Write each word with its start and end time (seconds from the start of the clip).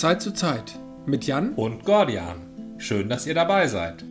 Zeit 0.00 0.22
zu 0.22 0.32
Zeit 0.32 0.78
mit 1.04 1.26
Jan 1.26 1.52
und 1.54 1.84
Gordian. 1.84 2.76
Schön, 2.78 3.08
dass 3.08 3.26
ihr 3.26 3.34
dabei 3.34 3.66
seid. 3.68 4.04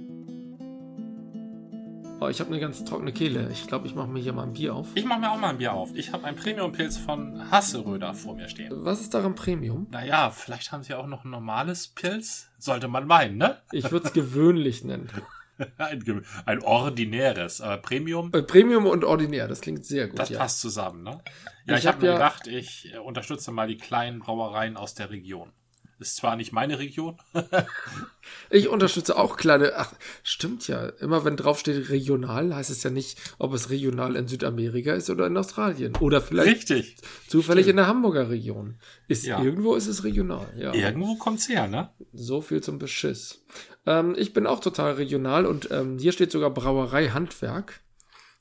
Oh, 2.20 2.28
ich 2.28 2.40
habe 2.40 2.52
eine 2.52 2.60
ganz 2.60 2.86
trockene 2.86 3.12
Kehle. 3.12 3.50
Ich 3.52 3.66
glaube, 3.66 3.88
ich 3.88 3.96
mache 3.96 4.08
mir 4.08 4.20
hier 4.20 4.32
mal 4.32 4.44
ein 4.44 4.54
Bier 4.54 4.76
auf. 4.76 4.90
Ich 4.94 5.06
mache 5.06 5.20
mir 5.20 5.32
auch 5.32 5.40
mal 5.40 5.50
ein 5.50 5.58
Bier 5.58 5.74
auf. 5.74 5.90
Ich 5.96 6.14
habe 6.14 6.26
einen 6.26 6.38
Premium-Pilz 6.38 6.98
von 6.98 7.50
Hasseröder 7.50 8.14
vor 8.14 8.36
mir 8.36 8.48
stehen. 8.48 8.72
Was 8.72 9.02
ist 9.02 9.16
daran 9.16 9.34
Premium? 9.34 9.88
Naja, 9.90 10.30
vielleicht 10.30 10.72
haben 10.72 10.84
sie 10.84 10.94
auch 10.94 11.08
noch 11.08 11.26
ein 11.26 11.32
normales 11.32 11.88
Pilz. 11.88 12.52
Sollte 12.60 12.88
man 12.88 13.08
meinen, 13.08 13.38
ne? 13.38 13.58
Ich 13.72 13.92
würde 13.92 14.06
es 14.06 14.14
gewöhnlich 14.14 14.84
nennen. 14.84 15.10
ein, 15.78 16.24
ein, 16.46 16.62
ordinäres, 16.62 17.60
aber 17.60 17.78
Premium. 17.78 18.32
Äh, 18.34 18.44
Premium 18.44 18.86
und 18.86 19.04
ordinär, 19.04 19.48
das 19.48 19.62
klingt 19.62 19.84
sehr 19.84 20.08
gut. 20.10 20.20
Das 20.20 20.30
ja. 20.30 20.38
passt 20.38 20.62
zusammen, 20.62 21.02
ne? 21.02 21.22
Ja, 21.66 21.74
ich, 21.74 21.82
ich 21.82 21.88
habe 21.88 21.96
hab 21.96 22.02
mir 22.02 22.08
ja 22.08 22.14
gedacht, 22.14 22.48
ich 22.48 22.94
unterstütze 23.04 23.52
mal 23.52 23.68
die 23.68 23.78
kleinen 23.78 24.20
Brauereien 24.20 24.78
aus 24.78 24.94
der 24.94 25.10
Region. 25.10 25.52
Ist 26.02 26.16
zwar 26.16 26.36
nicht 26.36 26.52
meine 26.52 26.80
Region. 26.80 27.16
ich 28.50 28.68
unterstütze 28.70 29.18
auch 29.18 29.38
kleine. 29.38 29.74
Ach, 29.76 29.94
stimmt 30.24 30.68
ja. 30.68 30.88
Immer 31.00 31.26
wenn 31.26 31.38
draufsteht 31.38 31.92
regional, 31.92 32.56
heißt 32.56 32.72
es 32.72 32.82
ja 32.82 32.90
nicht, 32.90 33.20
ob 33.38 33.54
es 33.54 33.70
regional 33.70 34.16
in 34.16 34.28
Südamerika 34.28 34.94
ist 34.94 35.12
oder 35.12 35.28
in 35.28 35.38
Australien. 35.38 35.96
Oder 36.00 36.20
vielleicht 36.20 36.70
Richtig. 36.72 36.98
zufällig 37.28 37.66
stimmt. 37.66 37.70
in 37.70 37.76
der 37.78 37.88
Hamburger 37.88 38.32
Region. 38.32 38.80
Ist 39.08 39.28
ja. 39.28 39.44
irgendwo 39.44 39.76
ist 39.76 39.86
es 39.86 40.04
regional. 40.04 40.48
Ja. 40.58 40.74
Irgendwo 40.74 41.18
kommt's 41.18 41.48
her, 41.48 41.68
ne? 41.68 41.92
So 42.14 42.42
viel 42.42 42.62
zum 42.62 42.80
Beschiss. 42.80 43.46
Ähm, 43.86 44.16
ich 44.18 44.34
bin 44.34 44.48
auch 44.48 44.60
total 44.60 44.94
regional 44.94 45.46
und 45.46 45.70
ähm, 45.70 46.00
hier 46.00 46.14
steht 46.14 46.32
sogar 46.32 46.50
Brauerei 46.50 47.10
Handwerk. 47.10 47.82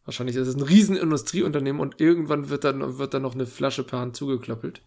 Wahrscheinlich 0.07 0.37
ist 0.37 0.49
es 0.49 0.57
ein 0.57 0.63
riesen 0.63 0.97
Industrieunternehmen 0.97 1.79
und 1.79 2.01
irgendwann 2.01 2.49
wird 2.49 2.65
dann, 2.65 2.97
wird 2.97 3.13
dann 3.13 3.21
noch 3.21 3.35
eine 3.35 3.45
Flasche 3.45 3.85
per 3.85 3.99
Hand 3.99 4.17
zugeklöppelt. 4.17 4.81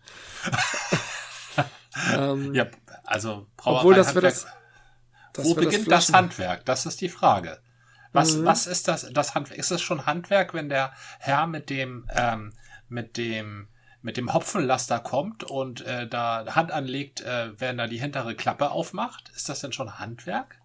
ähm, 2.14 2.54
ja, 2.54 2.68
also 3.04 3.48
Brauerei 3.58 3.80
obwohl 3.80 3.96
das 3.96 4.08
Handwerk. 4.08 4.34
Das, 4.34 4.48
das 5.34 5.46
Wo 5.46 5.56
beginnt 5.56 5.92
das, 5.92 6.08
das, 6.08 6.16
Handwerk? 6.16 6.66
Das 6.66 6.86
ist 6.86 7.02
die 7.02 7.10
Frage. 7.10 7.60
Was, 8.12 8.36
mhm. 8.36 8.46
was 8.46 8.68
ist 8.68 8.88
das, 8.88 9.12
das 9.12 9.36
Handwerk? 9.36 9.60
Ist 9.60 9.72
es 9.72 9.82
schon 9.82 10.06
Handwerk, 10.06 10.54
wenn 10.54 10.70
der 10.70 10.94
Herr 11.20 11.48
mit 11.48 11.70
dem, 11.70 12.08
ähm, 12.16 12.54
mit 12.88 13.18
dem, 13.18 13.68
mit 14.02 14.18
dem 14.18 14.34
Hopfenlaster 14.34 15.00
kommt 15.00 15.44
und 15.44 15.82
äh, 15.82 16.08
da 16.08 16.46
Hand 16.56 16.72
anlegt, 16.72 17.22
äh, 17.22 17.60
wenn 17.60 17.80
er 17.80 17.88
die 17.88 18.00
hintere 18.00 18.36
Klappe 18.36 18.72
aufmacht? 18.72 19.32
Ist 19.36 19.50
das 19.50 19.62
denn 19.62 19.74
schon 19.74 20.00
Handwerk? 20.00 20.60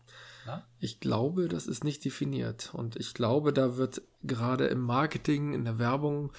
Ich 0.81 1.01
glaube, 1.01 1.49
das 1.49 1.67
ist 1.67 1.85
nicht 1.85 2.05
definiert. 2.05 2.71
Und 2.73 2.97
ich 2.97 3.15
glaube, 3.15 3.53
da 3.53 3.77
wird 3.77 4.03
gerade 4.23 4.67
im 4.67 4.81
Marketing, 4.81 5.53
in 5.53 5.65
der 5.65 5.79
Werbung 5.79 6.33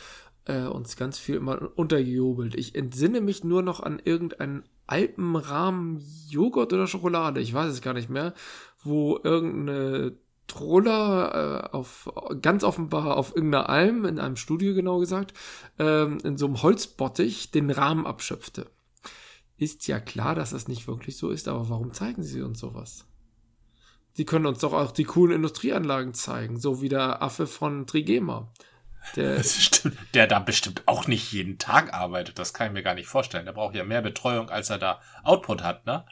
äh, 0.45 0.61
uns 0.61 0.95
ganz 0.95 1.19
viel 1.19 1.35
immer 1.35 1.69
untergejubelt. 1.77 2.55
Ich 2.55 2.75
entsinne 2.75 3.21
mich 3.21 3.43
nur 3.43 3.61
noch 3.61 3.79
an 3.79 3.99
irgendeinen 4.03 4.63
Alpenrahmen 4.89 6.03
Joghurt 6.29 6.73
oder 6.73 6.87
Schokolade, 6.87 7.41
ich 7.41 7.53
weiß 7.53 7.71
es 7.71 7.81
gar 7.81 7.93
nicht 7.93 8.09
mehr, 8.09 8.33
wo 8.83 9.19
irgendeine 9.23 10.17
Troller 10.47 11.69
äh, 11.71 11.75
auf 11.75 12.11
ganz 12.41 12.63
offenbar 12.63 13.15
auf 13.15 13.35
irgendeiner 13.35 13.69
Alm, 13.69 14.05
in 14.05 14.19
einem 14.19 14.35
Studio 14.35 14.73
genau 14.73 14.99
gesagt, 14.99 15.33
ähm, 15.77 16.17
in 16.23 16.37
so 16.37 16.47
einem 16.47 16.61
Holzbottich 16.61 17.51
den 17.51 17.69
Rahmen 17.69 18.07
abschöpfte. 18.07 18.65
Ist 19.57 19.87
ja 19.87 19.99
klar, 19.99 20.35
dass 20.35 20.51
das 20.51 20.67
nicht 20.67 20.87
wirklich 20.87 21.17
so 21.17 21.29
ist, 21.29 21.47
aber 21.47 21.69
warum 21.69 21.93
zeigen 21.93 22.23
sie 22.23 22.41
uns 22.41 22.59
sowas? 22.59 23.05
Sie 24.13 24.25
können 24.25 24.47
uns 24.47 24.59
doch 24.59 24.73
auch 24.73 24.91
die 24.91 25.03
coolen 25.03 25.35
Industrieanlagen 25.35 26.13
zeigen, 26.13 26.59
so 26.59 26.81
wie 26.81 26.89
der 26.89 27.21
Affe 27.21 27.45
von 27.45 27.85
Trigema. 27.85 28.51
Der, 29.15 29.41
der 30.13 30.27
da 30.27 30.39
bestimmt 30.39 30.83
auch 30.85 31.07
nicht 31.07 31.31
jeden 31.31 31.57
Tag 31.57 31.93
arbeitet. 31.93 32.37
Das 32.37 32.53
kann 32.53 32.67
ich 32.67 32.73
mir 32.73 32.83
gar 32.83 32.95
nicht 32.95 33.07
vorstellen. 33.07 33.45
Der 33.45 33.53
braucht 33.53 33.75
ja 33.75 33.83
mehr 33.83 34.01
Betreuung, 34.01 34.49
als 34.49 34.69
er 34.69 34.77
da 34.77 35.01
Output 35.23 35.63
hat, 35.63 35.85
ne? 35.85 36.05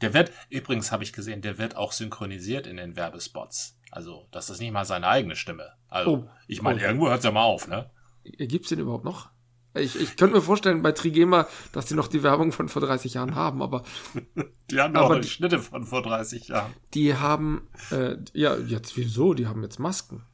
Der 0.00 0.14
wird, 0.14 0.32
übrigens 0.48 0.92
habe 0.92 1.04
ich 1.04 1.12
gesehen, 1.12 1.42
der 1.42 1.58
wird 1.58 1.76
auch 1.76 1.92
synchronisiert 1.92 2.66
in 2.66 2.78
den 2.78 2.96
Werbespots. 2.96 3.78
Also, 3.90 4.28
das 4.30 4.48
ist 4.48 4.60
nicht 4.60 4.72
mal 4.72 4.84
seine 4.84 5.08
eigene 5.08 5.36
Stimme. 5.36 5.72
Also, 5.88 6.10
oh, 6.10 6.30
ich 6.46 6.62
meine, 6.62 6.80
oh. 6.80 6.84
irgendwo 6.84 7.08
hört 7.08 7.18
es 7.18 7.24
ja 7.24 7.32
mal 7.32 7.42
auf, 7.42 7.68
ne? 7.68 7.90
Gibt's 8.24 8.68
den 8.68 8.78
überhaupt 8.78 9.04
noch? 9.04 9.30
Ich, 9.74 10.00
ich 10.00 10.16
könnte 10.16 10.36
mir 10.36 10.42
vorstellen 10.42 10.82
bei 10.82 10.92
Trigema, 10.92 11.46
dass 11.72 11.86
die 11.86 11.94
noch 11.94 12.08
die 12.08 12.22
Werbung 12.24 12.50
von 12.50 12.68
vor 12.68 12.82
30 12.82 13.14
Jahren 13.14 13.34
haben, 13.34 13.62
aber. 13.62 13.84
die 14.70 14.80
haben 14.80 14.96
aber 14.96 15.20
die 15.20 15.28
Schnitte 15.28 15.60
von 15.60 15.84
vor 15.84 16.02
30 16.02 16.48
Jahren. 16.48 16.72
Die 16.94 17.14
haben, 17.14 17.68
äh, 17.90 18.16
ja, 18.32 18.56
jetzt 18.56 18.96
wieso? 18.96 19.34
Die 19.34 19.46
haben 19.46 19.62
jetzt 19.62 19.78
Masken. 19.78 20.24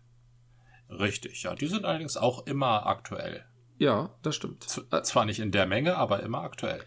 Richtig, 0.91 1.43
ja. 1.43 1.55
Die 1.55 1.67
sind 1.67 1.85
allerdings 1.85 2.17
auch 2.17 2.47
immer 2.47 2.87
aktuell. 2.87 3.45
Ja, 3.79 4.15
das 4.23 4.37
stimmt. 4.37 4.65
Z 4.65 5.07
zwar 5.07 5.25
nicht 5.25 5.41
in 5.41 5.51
der 5.51 5.67
Menge, 5.67 5.97
aber 5.97 6.23
immer 6.23 6.43
aktuell. 6.43 6.83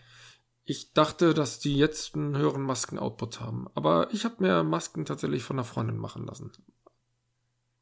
Ich 0.65 0.93
dachte, 0.93 1.33
dass 1.33 1.59
die 1.59 1.75
jetzt 1.75 2.15
einen 2.15 2.37
höheren 2.37 2.61
Masken-Output 2.61 3.41
haben. 3.41 3.67
Aber 3.73 4.07
ich 4.13 4.25
habe 4.25 4.35
mir 4.39 4.63
Masken 4.63 5.05
tatsächlich 5.05 5.43
von 5.43 5.57
einer 5.57 5.63
Freundin 5.63 5.97
machen 5.97 6.25
lassen. 6.25 6.51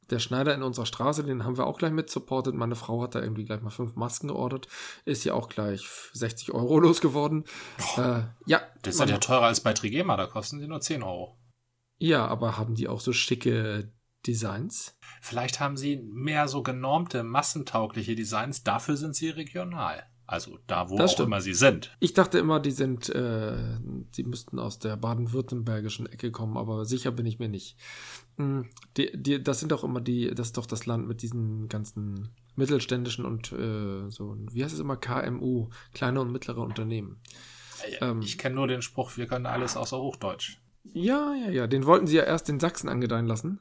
Der 0.09 0.19
Schneider 0.19 0.55
in 0.55 0.63
unserer 0.63 0.85
Straße, 0.85 1.25
den 1.25 1.43
haben 1.43 1.57
wir 1.57 1.67
auch 1.67 1.77
gleich 1.77 1.91
mit 1.91 2.09
supportet. 2.09 2.55
Meine 2.55 2.75
Frau 2.75 3.01
hat 3.03 3.13
da 3.13 3.21
irgendwie 3.21 3.43
gleich 3.43 3.61
mal 3.61 3.71
fünf 3.71 3.95
Masken 3.95 4.29
geordert. 4.29 4.69
Ist 5.03 5.25
ja 5.25 5.33
auch 5.33 5.49
gleich 5.49 5.85
60 6.13 6.53
Euro 6.53 6.79
losgeworden. 6.79 7.43
Äh, 7.97 8.21
ja. 8.45 8.61
Das 8.83 8.95
ist 8.95 9.09
ja 9.09 9.17
teurer 9.17 9.47
als 9.47 9.59
bei 9.59 9.73
Trigema, 9.73 10.15
da 10.15 10.27
kosten 10.27 10.59
sie 10.59 10.67
nur 10.67 10.79
10 10.79 11.03
Euro. 11.03 11.37
Ja, 11.97 12.25
aber 12.25 12.57
haben 12.57 12.75
die 12.75 12.87
auch 12.87 13.01
so 13.01 13.11
schicke 13.11 13.91
Designs? 14.25 14.96
Vielleicht 15.21 15.59
haben 15.59 15.77
sie 15.77 15.97
mehr 15.97 16.47
so 16.47 16.63
genormte, 16.63 17.23
massentaugliche 17.23 18.15
Designs. 18.15 18.63
Dafür 18.63 18.97
sind 18.97 19.15
sie 19.15 19.29
regional. 19.29 20.03
Also 20.29 20.59
da, 20.67 20.89
wo 20.89 20.97
das 20.97 21.11
auch 21.11 21.13
stimmt. 21.13 21.27
immer 21.27 21.39
sie 21.39 21.53
sind. 21.53 21.95
Ich 22.01 22.13
dachte 22.13 22.37
immer, 22.37 22.59
die 22.59 22.71
sind, 22.71 23.07
äh, 23.09 23.55
die 24.15 24.23
müssten 24.23 24.59
aus 24.59 24.77
der 24.77 24.97
baden-württembergischen 24.97 26.05
Ecke 26.05 26.31
kommen, 26.31 26.57
aber 26.57 26.83
sicher 26.83 27.11
bin 27.11 27.25
ich 27.25 27.39
mir 27.39 27.47
nicht. 27.47 27.77
Hm, 28.35 28.67
die, 28.97 29.09
die, 29.15 29.41
das 29.41 29.61
sind 29.61 29.71
doch 29.71 29.85
immer 29.85 30.01
die, 30.01 30.35
das 30.35 30.47
ist 30.47 30.57
doch 30.57 30.65
das 30.65 30.85
Land 30.85 31.07
mit 31.07 31.21
diesen 31.21 31.69
ganzen 31.69 32.35
mittelständischen 32.57 33.23
und 33.23 33.53
äh, 33.53 34.09
so, 34.09 34.35
wie 34.51 34.65
heißt 34.65 34.73
es 34.73 34.81
immer, 34.81 34.97
KMU, 34.97 35.69
kleine 35.93 36.19
und 36.19 36.33
mittlere 36.33 36.59
Unternehmen. 36.59 37.21
Ähm, 38.01 38.21
ich 38.21 38.37
kenne 38.37 38.55
nur 38.55 38.67
den 38.67 38.81
Spruch, 38.81 39.15
wir 39.15 39.27
können 39.27 39.45
alles 39.45 39.77
außer 39.77 39.97
Hochdeutsch. 39.97 40.57
Ja, 40.83 41.33
ja, 41.35 41.49
ja, 41.51 41.67
den 41.67 41.85
wollten 41.85 42.07
sie 42.07 42.17
ja 42.17 42.23
erst 42.23 42.49
in 42.49 42.59
Sachsen 42.59 42.89
angedeihen 42.89 43.27
lassen. 43.27 43.59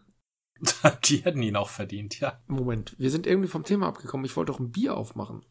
die 1.04 1.18
hätten 1.18 1.42
ihn 1.42 1.56
auch 1.56 1.68
verdient, 1.68 2.20
ja. 2.20 2.40
Moment, 2.46 2.94
wir 2.98 3.10
sind 3.10 3.26
irgendwie 3.26 3.48
vom 3.48 3.64
Thema 3.64 3.88
abgekommen. 3.88 4.24
Ich 4.24 4.36
wollte 4.36 4.52
doch 4.52 4.60
ein 4.60 4.70
Bier 4.70 4.96
aufmachen. 4.96 5.44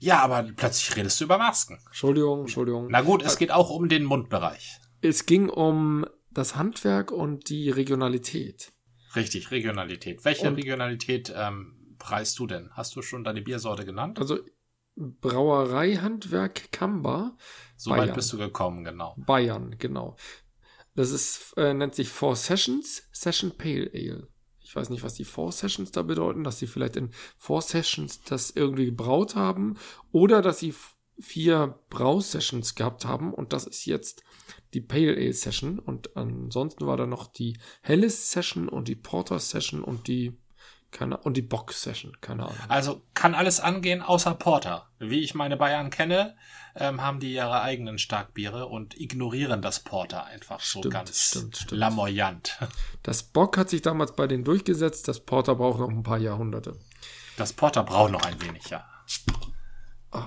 Ja, 0.00 0.20
aber 0.20 0.42
plötzlich 0.56 0.96
redest 0.96 1.20
du 1.20 1.24
über 1.24 1.38
Masken. 1.38 1.78
Entschuldigung, 1.86 2.40
Entschuldigung. 2.40 2.88
Na 2.90 3.02
gut, 3.02 3.22
es 3.22 3.38
geht 3.38 3.52
auch 3.52 3.70
um 3.70 3.88
den 3.88 4.04
Mundbereich. 4.04 4.80
Es 5.00 5.26
ging 5.26 5.48
um 5.48 6.04
das 6.30 6.56
Handwerk 6.56 7.12
und 7.12 7.48
die 7.48 7.70
Regionalität. 7.70 8.72
Richtig, 9.14 9.50
Regionalität. 9.50 10.24
Welche 10.24 10.48
und 10.48 10.56
Regionalität 10.56 11.32
ähm, 11.36 11.96
preist 11.98 12.38
du 12.38 12.46
denn? 12.46 12.70
Hast 12.72 12.96
du 12.96 13.02
schon 13.02 13.22
deine 13.22 13.42
Biersorte 13.42 13.84
genannt? 13.84 14.18
Also 14.18 14.40
Brauereihandwerk 14.96 16.72
Kamba. 16.72 17.36
So 17.76 17.90
Bayern. 17.90 18.08
weit 18.08 18.14
bist 18.14 18.32
du 18.32 18.38
gekommen, 18.38 18.84
genau. 18.84 19.14
Bayern, 19.18 19.76
genau. 19.78 20.16
Das 20.94 21.10
ist, 21.10 21.54
äh, 21.56 21.72
nennt 21.72 21.94
sich 21.94 22.08
Four 22.08 22.36
Sessions 22.36 23.08
Session 23.12 23.56
Pale 23.56 23.90
Ale. 23.94 24.28
Ich 24.72 24.76
weiß 24.76 24.88
nicht, 24.88 25.02
was 25.02 25.12
die 25.12 25.26
Four 25.26 25.52
Sessions 25.52 25.90
da 25.90 26.00
bedeuten, 26.00 26.44
dass 26.44 26.58
sie 26.58 26.66
vielleicht 26.66 26.96
in 26.96 27.10
Four 27.36 27.60
Sessions 27.60 28.22
das 28.22 28.48
irgendwie 28.52 28.86
gebraut 28.86 29.34
haben 29.34 29.76
oder 30.12 30.40
dass 30.40 30.60
sie 30.60 30.72
vier 31.18 31.78
Brausessions 31.90 32.74
gehabt 32.74 33.04
haben 33.04 33.34
und 33.34 33.52
das 33.52 33.66
ist 33.66 33.84
jetzt 33.84 34.24
die 34.72 34.80
Pale 34.80 35.14
Ale 35.14 35.34
Session 35.34 35.78
und 35.78 36.16
ansonsten 36.16 36.86
war 36.86 36.96
da 36.96 37.06
noch 37.06 37.26
die 37.26 37.58
Helles 37.82 38.30
Session 38.30 38.66
und 38.66 38.88
die 38.88 38.96
Porter 38.96 39.38
Session 39.40 39.84
und 39.84 40.08
die 40.08 40.38
keine, 40.92 41.16
und 41.16 41.36
die 41.36 41.42
Box-Session, 41.42 42.20
keine 42.20 42.44
Ahnung. 42.44 42.58
Also 42.68 43.02
kann 43.14 43.34
alles 43.34 43.60
angehen 43.60 44.02
außer 44.02 44.34
Porter. 44.34 44.88
Wie 44.98 45.20
ich 45.20 45.34
meine 45.34 45.56
Bayern 45.56 45.90
kenne, 45.90 46.36
ähm, 46.76 47.00
haben 47.00 47.18
die 47.18 47.32
ihre 47.32 47.62
eigenen 47.62 47.98
Starkbiere 47.98 48.66
und 48.66 48.98
ignorieren 49.00 49.62
das 49.62 49.80
Porter 49.80 50.24
einfach 50.26 50.60
so 50.60 50.80
stimmt, 50.80 50.94
ganz 50.94 51.18
stimmt, 51.18 51.56
stimmt. 51.56 51.72
lamoyant. 51.72 52.58
Das 53.02 53.22
Bock 53.24 53.58
hat 53.58 53.68
sich 53.68 53.82
damals 53.82 54.14
bei 54.14 54.26
denen 54.26 54.44
durchgesetzt, 54.44 55.08
das 55.08 55.20
Porter 55.20 55.56
braucht 55.56 55.80
noch 55.80 55.88
ein 55.88 56.02
paar 56.04 56.18
Jahrhunderte. 56.18 56.78
Das 57.36 57.52
Porter 57.52 57.82
braucht 57.82 58.12
noch 58.12 58.24
ein 58.24 58.40
wenig, 58.40 58.68
ja. 58.68 58.86
Oh. 60.12 60.22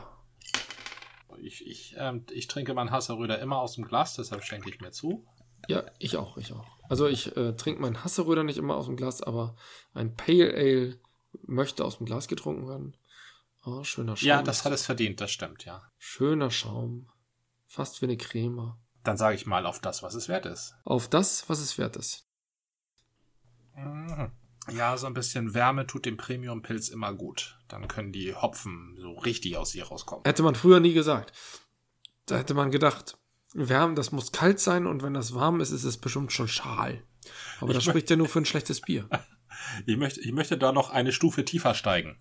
Ich, 1.38 1.66
ich, 1.66 1.96
ähm, 1.98 2.26
ich 2.32 2.48
trinke 2.48 2.74
meinen 2.74 2.92
Hasseröder 2.92 3.40
immer 3.40 3.60
aus 3.60 3.76
dem 3.76 3.86
Glas, 3.86 4.16
deshalb 4.16 4.44
schenke 4.44 4.70
ich 4.70 4.82
mir 4.82 4.92
zu. 4.92 5.26
Ja, 5.68 5.84
ich 6.00 6.18
auch, 6.18 6.38
ich 6.38 6.54
auch. 6.54 6.66
Also 6.90 7.08
ich 7.08 7.36
äh, 7.36 7.54
trinke 7.54 7.82
meinen 7.82 8.04
Hasseröder 8.04 8.44
nicht 8.44 8.58
immer 8.58 8.76
aus 8.76 8.86
dem 8.86 8.96
Glas, 8.96 9.22
aber 9.22 9.56
ein 9.94 10.16
Pale 10.16 10.54
Ale 10.54 11.00
möchte 11.46 11.84
aus 11.84 11.98
dem 11.98 12.06
Glas 12.06 12.28
getrunken 12.28 12.68
werden. 12.68 12.98
Oh, 13.66 13.84
schöner 13.84 14.16
Schaum. 14.16 14.28
Ja, 14.28 14.44
das 14.44 14.64
hat 14.64 14.74
es 14.74 14.86
verdient, 14.86 15.20
das 15.22 15.32
stimmt, 15.32 15.66
ja. 15.66 15.82
Schöner 15.98 16.52
Schaum. 16.52 17.10
Fast 17.66 18.02
wie 18.02 18.06
eine 18.06 18.18
Creme. 18.18 18.76
Dann 19.04 19.18
sage 19.18 19.36
ich 19.36 19.46
mal 19.46 19.66
auf 19.66 19.80
das, 19.80 20.04
was 20.04 20.14
es 20.14 20.28
wert 20.28 20.46
ist. 20.46 20.76
Auf 20.84 21.08
das, 21.08 21.50
was 21.50 21.60
es 21.60 21.78
wert 21.78 21.96
ist. 21.96 22.28
Mhm. 23.76 24.32
Ja, 24.72 24.98
so 24.98 25.06
ein 25.06 25.14
bisschen 25.14 25.54
Wärme 25.54 25.86
tut 25.86 26.06
dem 26.06 26.18
Premium-Pilz 26.18 26.90
immer 26.90 27.14
gut. 27.14 27.60
Dann 27.68 27.88
können 27.88 28.12
die 28.12 28.34
Hopfen 28.34 28.98
so 29.00 29.14
richtig 29.14 29.58
aus 29.58 29.76
ihr 29.76 29.86
rauskommen. 29.86 30.24
Hätte 30.26 30.42
man 30.44 30.56
früher 30.56 30.80
nie 30.80 30.94
gesagt. 30.94 31.34
Da 32.26 32.38
hätte 32.38 32.56
man 32.56 32.72
gedacht, 32.72 33.18
Wärm, 33.56 33.96
das 33.96 34.12
muss 34.12 34.32
kalt 34.32 34.60
sein 34.60 34.86
und 34.86 35.02
wenn 35.02 35.14
das 35.14 35.34
warm 35.34 35.62
ist, 35.62 35.72
ist 35.72 35.86
es 35.86 35.98
bestimmt 35.98 36.34
schon 36.34 36.48
schal. 36.48 37.02
Aber 37.62 37.74
das 37.74 37.86
spricht 37.86 38.10
ja 38.10 38.18
nur 38.18 38.28
für 38.28 38.40
ein 38.40 38.46
schlechtes 38.46 38.82
Bier. 38.82 39.10
Ich 39.86 39.96
möchte, 39.96 40.20
ich 40.20 40.34
möchte 40.34 40.58
da 40.58 40.74
noch 40.74 40.90
eine 40.90 41.14
Stufe 41.14 41.46
tiefer 41.46 41.74
steigen. 41.74 42.20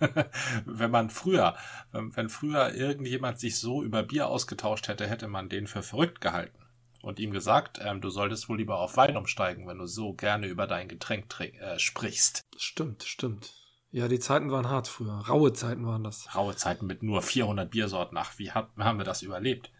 wenn 0.64 0.90
man 0.90 1.10
früher, 1.10 1.56
wenn, 1.90 2.14
wenn 2.16 2.28
früher 2.28 2.74
irgendjemand 2.74 3.40
sich 3.40 3.58
so 3.58 3.82
über 3.82 4.04
Bier 4.04 4.28
ausgetauscht 4.28 4.86
hätte, 4.86 5.06
hätte 5.06 5.26
man 5.26 5.48
den 5.48 5.66
für 5.66 5.82
verrückt 5.82 6.20
gehalten 6.20 6.58
und 7.02 7.18
ihm 7.18 7.32
gesagt, 7.32 7.80
ähm, 7.82 8.00
du 8.00 8.08
solltest 8.08 8.48
wohl 8.48 8.58
lieber 8.58 8.78
auf 8.78 8.96
Wein 8.96 9.16
umsteigen, 9.16 9.66
wenn 9.66 9.78
du 9.78 9.86
so 9.86 10.14
gerne 10.14 10.46
über 10.46 10.66
dein 10.66 10.88
Getränk 10.88 11.26
äh, 11.40 11.78
sprichst. 11.78 12.42
Stimmt, 12.56 13.02
stimmt. 13.02 13.52
Ja, 13.90 14.08
die 14.08 14.18
Zeiten 14.18 14.50
waren 14.50 14.68
hart 14.68 14.88
früher. 14.88 15.24
Raue 15.28 15.52
Zeiten 15.52 15.86
waren 15.86 16.04
das. 16.04 16.34
Raue 16.34 16.56
Zeiten 16.56 16.86
mit 16.86 17.02
nur 17.02 17.22
400 17.22 17.70
Biersorten. 17.70 18.16
Ach, 18.16 18.38
wie 18.38 18.50
hat, 18.50 18.70
haben 18.78 18.98
wir 18.98 19.04
das 19.04 19.22
überlebt? 19.22 19.70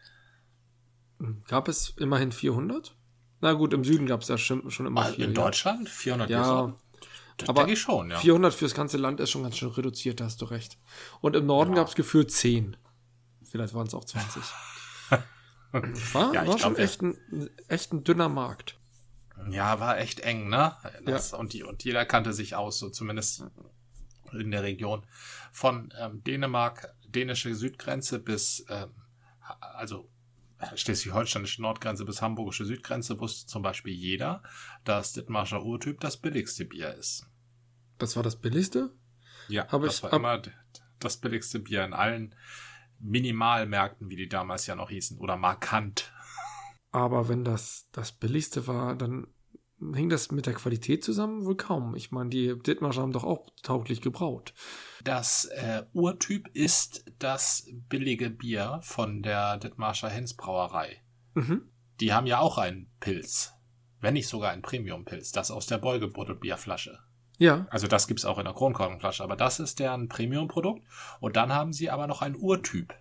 Gab 1.46 1.68
es 1.68 1.90
immerhin 1.98 2.32
400? 2.32 2.94
Na 3.40 3.52
gut, 3.52 3.72
im 3.72 3.84
Süden 3.84 4.06
gab 4.06 4.22
es 4.22 4.28
ja 4.28 4.38
schon, 4.38 4.70
schon 4.70 4.86
immer 4.86 5.02
also 5.02 5.14
viel. 5.14 5.24
In 5.24 5.34
ja. 5.34 5.42
Deutschland? 5.42 5.88
400 5.88 6.30
ja, 6.30 6.38
Biersorten? 6.38 6.74
Das 7.38 7.48
aber 7.50 7.68
ich 7.68 7.78
schon, 7.78 8.10
ja. 8.10 8.18
400 8.18 8.54
fürs 8.54 8.74
ganze 8.74 8.96
Land 8.96 9.20
ist 9.20 9.30
schon 9.30 9.42
ganz 9.42 9.56
schön 9.56 9.68
reduziert, 9.68 10.20
da 10.20 10.24
hast 10.24 10.40
du 10.40 10.46
recht. 10.46 10.78
Und 11.20 11.36
im 11.36 11.46
Norden 11.46 11.72
ja. 11.72 11.76
gab 11.76 11.88
es 11.88 11.94
gefühlt 11.94 12.30
10. 12.30 12.76
Vielleicht 13.42 13.74
waren 13.74 13.86
es 13.86 13.94
auch 13.94 14.04
20. 14.04 14.42
war 16.14 16.34
ja, 16.34 16.46
war 16.46 16.58
schon 16.58 16.76
echt 16.76 17.02
ein, 17.02 17.18
echt 17.68 17.92
ein 17.92 18.04
dünner 18.04 18.30
Markt. 18.30 18.78
Ja, 19.50 19.80
war 19.80 19.98
echt 19.98 20.20
eng, 20.20 20.48
ne? 20.48 20.76
Das, 21.04 21.32
ja. 21.32 21.38
und, 21.38 21.52
die, 21.52 21.62
und 21.62 21.84
jeder 21.84 22.06
kannte 22.06 22.32
sich 22.32 22.54
aus, 22.54 22.78
so 22.78 22.88
zumindest 22.88 23.44
in 24.32 24.50
der 24.50 24.62
Region. 24.62 25.06
Von 25.52 25.92
ähm, 25.98 26.24
Dänemark, 26.24 26.94
dänische 27.06 27.54
Südgrenze 27.54 28.18
bis, 28.18 28.64
ähm, 28.70 28.90
also 29.60 30.08
schleswig-holsteinische 30.74 31.62
Nordgrenze 31.62 32.04
bis 32.04 32.22
hamburgische 32.22 32.64
Südgrenze 32.64 33.18
wusste 33.20 33.46
zum 33.46 33.62
Beispiel 33.62 33.92
jeder, 33.92 34.42
dass 34.84 35.12
Dithmarscher 35.12 35.62
Urtyp 35.62 36.00
das 36.00 36.16
billigste 36.16 36.64
Bier 36.64 36.94
ist. 36.94 37.26
Das 37.98 38.16
war 38.16 38.22
das 38.22 38.36
billigste? 38.36 38.92
Ja, 39.48 39.68
Hab 39.68 39.82
das 39.82 40.02
war 40.02 40.12
immer 40.12 40.42
das 40.98 41.16
billigste 41.18 41.60
Bier 41.60 41.84
in 41.84 41.92
allen 41.92 42.34
Minimalmärkten, 42.98 44.08
wie 44.08 44.16
die 44.16 44.28
damals 44.28 44.66
ja 44.66 44.74
noch 44.74 44.90
hießen, 44.90 45.18
oder 45.18 45.36
markant. 45.36 46.12
Aber 46.90 47.28
wenn 47.28 47.44
das 47.44 47.88
das 47.92 48.12
billigste 48.12 48.66
war, 48.66 48.94
dann 48.96 49.26
hing 49.78 50.08
das 50.08 50.30
mit 50.30 50.46
der 50.46 50.54
Qualität 50.54 51.04
zusammen? 51.04 51.44
Wohl 51.44 51.56
kaum. 51.56 51.94
Ich 51.94 52.10
meine, 52.10 52.30
die 52.30 52.58
Dithmarscher 52.58 53.02
haben 53.02 53.12
doch 53.12 53.24
auch 53.24 53.46
tauglich 53.62 54.00
gebraut. 54.00 54.54
Das 55.04 55.44
äh, 55.46 55.84
Urtyp 55.92 56.48
ist 56.54 57.04
das 57.18 57.66
billige 57.88 58.30
Bier 58.30 58.80
von 58.82 59.22
der 59.22 59.58
Dithmarscher 59.58 60.08
Hens 60.08 60.34
Brauerei. 60.34 61.02
Mhm. 61.34 61.70
Die 62.00 62.12
haben 62.12 62.26
ja 62.26 62.38
auch 62.38 62.58
einen 62.58 62.90
Pilz. 63.00 63.52
Wenn 64.00 64.14
nicht 64.14 64.28
sogar 64.28 64.50
einen 64.50 64.62
Premium-Pilz. 64.62 65.32
Das 65.32 65.50
aus 65.50 65.66
der 65.66 65.78
Beugebuddelbierflasche. 65.78 66.98
Ja. 67.38 67.66
Also 67.70 67.86
das 67.86 68.06
gibt's 68.06 68.24
auch 68.24 68.38
in 68.38 68.44
der 68.44 68.54
Kronkorkenflasche. 68.54 69.22
Aber 69.22 69.36
das 69.36 69.60
ist 69.60 69.78
deren 69.78 70.08
Premium-Produkt. 70.08 70.86
Und 71.20 71.36
dann 71.36 71.52
haben 71.52 71.72
sie 71.72 71.90
aber 71.90 72.06
noch 72.06 72.22
einen 72.22 72.36
Urtyp. 72.36 72.94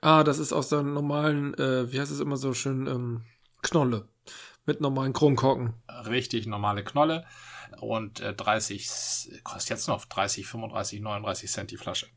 Ah, 0.00 0.24
das 0.24 0.38
ist 0.38 0.52
aus 0.52 0.68
der 0.68 0.82
normalen, 0.82 1.54
äh, 1.54 1.92
wie 1.92 2.00
heißt 2.00 2.10
es 2.10 2.20
immer 2.20 2.36
so 2.36 2.54
schön, 2.54 2.86
ähm, 2.86 3.24
Knolle 3.62 4.08
mit 4.66 4.80
normalen 4.80 5.12
Kronkorken. 5.12 5.74
Richtig 5.88 6.46
normale 6.46 6.84
Knolle 6.84 7.24
und 7.80 8.20
äh, 8.20 8.34
30, 8.34 9.40
kostet 9.44 9.70
jetzt 9.70 9.88
noch 9.88 10.04
30, 10.04 10.46
35, 10.46 11.00
39 11.00 11.50
Cent 11.50 11.70
die 11.70 11.76
Flasche. 11.76 12.08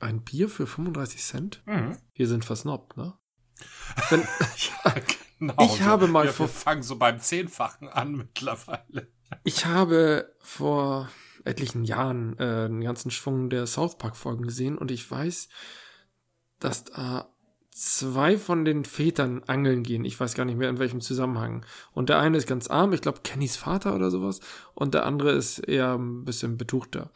Ein 0.00 0.22
Bier 0.22 0.48
für 0.48 0.66
35 0.66 1.22
Cent? 1.22 1.62
Mhm. 1.66 1.96
Wir 2.14 2.28
sind 2.28 2.44
versnobbt, 2.44 2.96
ne? 2.96 3.14
Wenn, 4.10 4.20
ja, 4.20 4.94
genau. 5.38 5.54
Ich 5.64 5.82
habe 5.82 6.06
mal 6.06 6.26
wir, 6.26 6.32
vor. 6.32 6.46
Wir 6.46 6.52
fangen 6.52 6.82
so 6.82 6.96
beim 6.96 7.18
Zehnfachen 7.18 7.88
an 7.88 8.14
mittlerweile. 8.14 9.08
Ich 9.42 9.66
habe 9.66 10.32
vor 10.38 11.08
etlichen 11.44 11.84
Jahren 11.84 12.38
äh, 12.38 12.66
einen 12.66 12.82
ganzen 12.82 13.10
Schwung 13.10 13.50
der 13.50 13.66
South 13.66 13.98
Park 13.98 14.16
Folgen 14.16 14.44
gesehen 14.44 14.78
und 14.78 14.90
ich 14.90 15.10
weiß, 15.10 15.48
dass 16.60 16.84
da 16.84 17.28
zwei 17.78 18.36
von 18.36 18.64
den 18.64 18.84
Vätern 18.84 19.42
angeln 19.46 19.84
gehen. 19.84 20.04
Ich 20.04 20.18
weiß 20.18 20.34
gar 20.34 20.44
nicht 20.44 20.58
mehr 20.58 20.68
in 20.68 20.80
welchem 20.80 21.00
Zusammenhang. 21.00 21.64
Und 21.92 22.08
der 22.08 22.18
eine 22.18 22.36
ist 22.36 22.48
ganz 22.48 22.66
arm, 22.66 22.92
ich 22.92 23.02
glaube 23.02 23.20
Kennys 23.22 23.56
Vater 23.56 23.94
oder 23.94 24.10
sowas. 24.10 24.40
Und 24.74 24.94
der 24.94 25.06
andere 25.06 25.30
ist 25.30 25.60
eher 25.60 25.94
ein 25.94 26.24
bisschen 26.24 26.56
betuchter. 26.56 27.12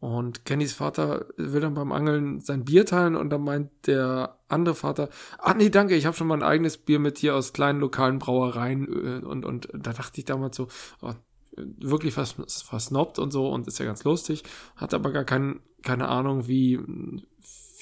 Und 0.00 0.44
Kennys 0.44 0.74
Vater 0.74 1.26
will 1.36 1.60
dann 1.60 1.74
beim 1.74 1.92
Angeln 1.92 2.40
sein 2.40 2.64
Bier 2.64 2.84
teilen 2.84 3.16
und 3.16 3.30
dann 3.30 3.42
meint 3.42 3.70
der 3.86 4.36
andere 4.48 4.74
Vater, 4.74 5.08
ah 5.38 5.54
nee, 5.54 5.70
danke, 5.70 5.94
ich 5.94 6.04
habe 6.04 6.16
schon 6.16 6.26
mal 6.26 6.34
ein 6.34 6.42
eigenes 6.42 6.76
Bier 6.76 6.98
mit 6.98 7.18
hier 7.18 7.34
aus 7.34 7.52
kleinen 7.54 7.80
lokalen 7.80 8.18
Brauereien. 8.18 9.22
Äh, 9.22 9.24
und, 9.24 9.46
und 9.46 9.68
da 9.72 9.92
dachte 9.92 10.18
ich 10.18 10.26
damals 10.26 10.56
so, 10.56 10.68
oh, 11.00 11.14
wirklich 11.56 12.14
fast 12.14 12.36
versnobbt 12.64 13.18
und 13.18 13.30
so 13.30 13.48
und 13.48 13.66
ist 13.66 13.78
ja 13.78 13.86
ganz 13.86 14.04
lustig, 14.04 14.42
hat 14.76 14.92
aber 14.92 15.10
gar 15.10 15.24
kein, 15.24 15.60
keine 15.82 16.08
Ahnung, 16.08 16.48
wie 16.48 16.80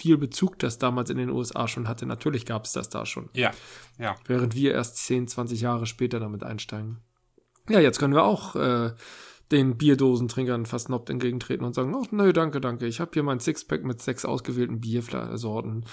viel 0.01 0.17
Bezug 0.17 0.59
das 0.59 0.79
damals 0.79 1.11
in 1.11 1.19
den 1.19 1.29
USA 1.29 1.69
schon 1.69 1.87
hatte. 1.87 2.07
Natürlich 2.07 2.47
gab 2.47 2.65
es 2.65 2.73
das 2.73 2.89
da 2.89 3.05
schon. 3.05 3.29
Ja, 3.35 3.51
ja. 3.99 4.17
Während 4.25 4.55
wir 4.55 4.73
erst 4.73 4.97
10, 4.97 5.29
20 5.29 5.61
Jahre 5.61 5.85
später 5.85 6.21
damit 6.21 6.43
einsteigen. 6.43 7.01
Ja, 7.69 7.81
jetzt 7.81 7.99
können 7.99 8.15
wir 8.15 8.25
auch 8.25 8.57
äh, 8.57 8.93
den 9.51 9.77
Bierdosentrinkern 9.77 10.65
fast 10.65 10.89
nobbt 10.89 11.11
entgegentreten 11.11 11.67
und 11.67 11.75
sagen, 11.75 11.95
oh, 11.95 12.07
nö, 12.11 12.33
danke, 12.33 12.63
danke. 12.63 12.87
Ich 12.87 12.99
habe 12.99 13.11
hier 13.13 13.23
mein 13.23 13.41
Sixpack 13.41 13.85
mit 13.85 14.01
sechs 14.01 14.25
ausgewählten 14.25 14.81
Biersorten. 14.81 15.85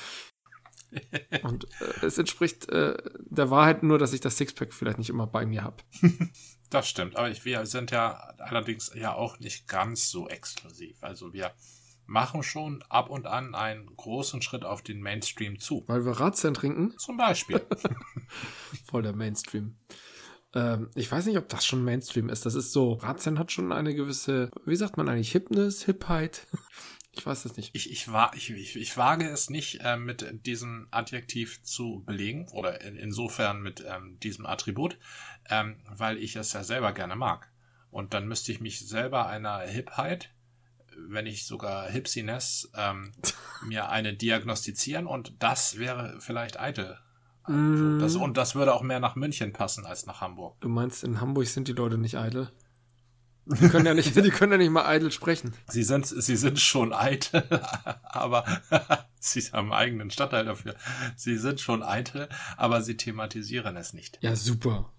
und 1.43 1.65
äh, 1.81 2.05
es 2.05 2.17
entspricht 2.17 2.69
äh, 2.69 2.97
der 3.19 3.49
Wahrheit 3.49 3.83
nur, 3.83 3.99
dass 3.99 4.13
ich 4.13 4.21
das 4.21 4.37
Sixpack 4.37 4.73
vielleicht 4.73 4.99
nicht 4.99 5.09
immer 5.09 5.27
bei 5.27 5.45
mir 5.45 5.63
habe. 5.63 5.83
Das 6.69 6.89
stimmt, 6.89 7.15
aber 7.15 7.29
ich, 7.29 7.45
wir 7.45 7.65
sind 7.65 7.91
ja 7.91 8.11
allerdings 8.39 8.91
ja 8.93 9.13
auch 9.13 9.39
nicht 9.39 9.67
ganz 9.67 10.09
so 10.09 10.27
exklusiv. 10.27 10.97
Also 11.01 11.31
wir 11.31 11.51
machen 12.07 12.41
schon 12.41 12.81
ab 12.89 13.09
und 13.09 13.27
an 13.27 13.53
einen 13.53 13.85
großen 13.95 14.41
Schritt 14.41 14.65
auf 14.65 14.81
den 14.81 15.01
Mainstream 15.01 15.59
zu. 15.59 15.83
Weil 15.87 16.05
wir 16.05 16.13
Ratzen 16.13 16.53
trinken? 16.53 16.97
Zum 16.97 17.17
Beispiel. 17.17 17.61
Voll 18.85 19.03
der 19.03 19.13
Mainstream. 19.13 19.75
Ähm, 20.53 20.89
ich 20.95 21.11
weiß 21.11 21.25
nicht, 21.25 21.37
ob 21.37 21.49
das 21.49 21.65
schon 21.65 21.83
Mainstream 21.83 22.29
ist. 22.29 22.45
Das 22.45 22.55
ist 22.55 22.71
so, 22.71 22.93
Ratzen 22.93 23.37
hat 23.37 23.51
schon 23.51 23.71
eine 23.71 23.93
gewisse, 23.93 24.49
wie 24.65 24.75
sagt 24.75 24.97
man 24.97 25.07
eigentlich, 25.09 25.31
Hipness, 25.31 25.83
Hipheit. 25.85 26.47
Ich 27.19 27.25
weiß 27.25 27.45
es 27.45 27.57
nicht. 27.57 27.71
Ich, 27.73 27.91
ich, 27.91 28.07
ich, 28.35 28.49
ich, 28.51 28.75
ich 28.75 28.95
wage 28.95 29.27
es 29.27 29.49
nicht, 29.49 29.79
äh, 29.81 29.97
mit 29.97 30.45
diesem 30.45 30.87
Adjektiv 30.91 31.63
zu 31.63 32.03
belegen 32.05 32.47
oder 32.51 32.81
in, 32.81 32.95
insofern 32.95 33.59
mit 33.59 33.83
ähm, 33.87 34.19
diesem 34.19 34.45
Attribut, 34.45 34.99
ähm, 35.49 35.81
weil 35.89 36.19
ich 36.19 36.35
es 36.35 36.53
ja 36.53 36.63
selber 36.63 36.93
gerne 36.93 37.15
mag. 37.15 37.51
Und 37.89 38.13
dann 38.13 38.27
müsste 38.27 38.51
ich 38.51 38.61
mich 38.61 38.87
selber 38.87 39.25
einer 39.25 39.61
Hipheit 39.61 40.29
wenn 40.97 41.25
nicht 41.25 41.45
sogar 41.45 41.89
Hipsiness, 41.89 42.69
ähm, 42.75 43.11
mir 43.65 43.89
eine 43.89 44.13
diagnostizieren 44.13 45.07
und 45.07 45.33
das 45.39 45.77
wäre 45.77 46.17
vielleicht 46.19 46.59
eitel. 46.59 46.97
Mm. 47.47 47.99
Das, 47.99 48.15
und 48.15 48.37
das 48.37 48.55
würde 48.55 48.73
auch 48.73 48.81
mehr 48.81 48.99
nach 48.99 49.15
München 49.15 49.53
passen 49.53 49.85
als 49.85 50.05
nach 50.05 50.21
Hamburg. 50.21 50.59
Du 50.59 50.69
meinst, 50.69 51.03
in 51.03 51.21
Hamburg 51.21 51.47
sind 51.47 51.67
die 51.67 51.73
Leute 51.73 51.97
nicht 51.97 52.17
eitel? 52.17 52.51
Die 53.49 53.69
können 53.69 53.85
ja 53.85 53.93
nicht, 53.93 54.15
die 54.23 54.29
können 54.29 54.51
ja 54.51 54.57
nicht 54.57 54.71
mal 54.71 54.85
eitel 54.85 55.11
sprechen. 55.11 55.53
Sie 55.67 55.83
sind, 55.83 56.05
sie 56.05 56.35
sind 56.35 56.59
schon 56.59 56.93
eitel, 56.93 57.43
aber 58.03 58.45
sie 59.19 59.41
haben 59.41 59.71
einen 59.71 59.81
eigenen 59.81 60.11
Stadtteil 60.11 60.45
dafür. 60.45 60.75
Sie 61.15 61.37
sind 61.37 61.61
schon 61.61 61.83
eitel, 61.83 62.27
aber 62.57 62.81
sie 62.81 62.97
thematisieren 62.97 63.77
es 63.77 63.93
nicht. 63.93 64.19
Ja, 64.21 64.35
super. 64.35 64.91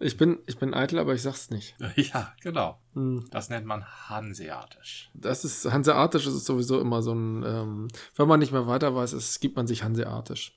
Ich 0.00 0.16
bin, 0.16 0.38
ich 0.46 0.58
bin 0.58 0.74
eitel, 0.74 0.98
aber 0.98 1.14
ich 1.14 1.22
sag's 1.22 1.50
nicht. 1.50 1.74
Ja, 1.96 2.32
genau. 2.40 2.80
Hm. 2.94 3.26
Das 3.30 3.50
nennt 3.50 3.66
man 3.66 3.84
hanseatisch. 4.08 5.10
Das 5.14 5.44
ist, 5.44 5.70
hanseatisch 5.70 6.26
ist 6.26 6.44
sowieso 6.44 6.80
immer 6.80 7.02
so 7.02 7.12
ein, 7.14 7.42
ähm, 7.44 7.88
wenn 8.16 8.28
man 8.28 8.38
nicht 8.38 8.52
mehr 8.52 8.66
weiter 8.66 8.94
weiß, 8.94 9.12
es 9.12 9.40
gibt 9.40 9.56
man 9.56 9.66
sich 9.66 9.82
hanseatisch. 9.82 10.56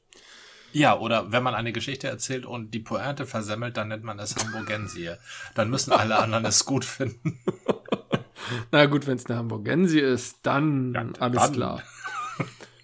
Ja, 0.73 0.97
oder 0.97 1.31
wenn 1.31 1.43
man 1.43 1.55
eine 1.55 1.73
Geschichte 1.73 2.07
erzählt 2.07 2.45
und 2.45 2.71
die 2.73 2.79
Pointe 2.79 3.25
versemmelt, 3.25 3.75
dann 3.75 3.89
nennt 3.89 4.03
man 4.03 4.19
es 4.19 4.35
Hamburgensie. 4.35 5.11
dann 5.55 5.69
müssen 5.69 5.91
alle 5.91 6.17
anderen 6.17 6.45
es 6.45 6.65
gut 6.65 6.85
finden. 6.85 7.39
Na 8.71 8.85
gut, 8.85 9.07
wenn 9.07 9.17
es 9.17 9.25
eine 9.25 9.39
Hamburgensie 9.39 9.99
ist, 9.99 10.39
dann 10.43 10.93
ja, 10.93 11.05
alles 11.19 11.41
dann. 11.41 11.53
klar. 11.53 11.83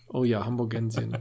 Oh 0.09 0.23
ja, 0.23 0.45
Hamburgensien. 0.45 1.17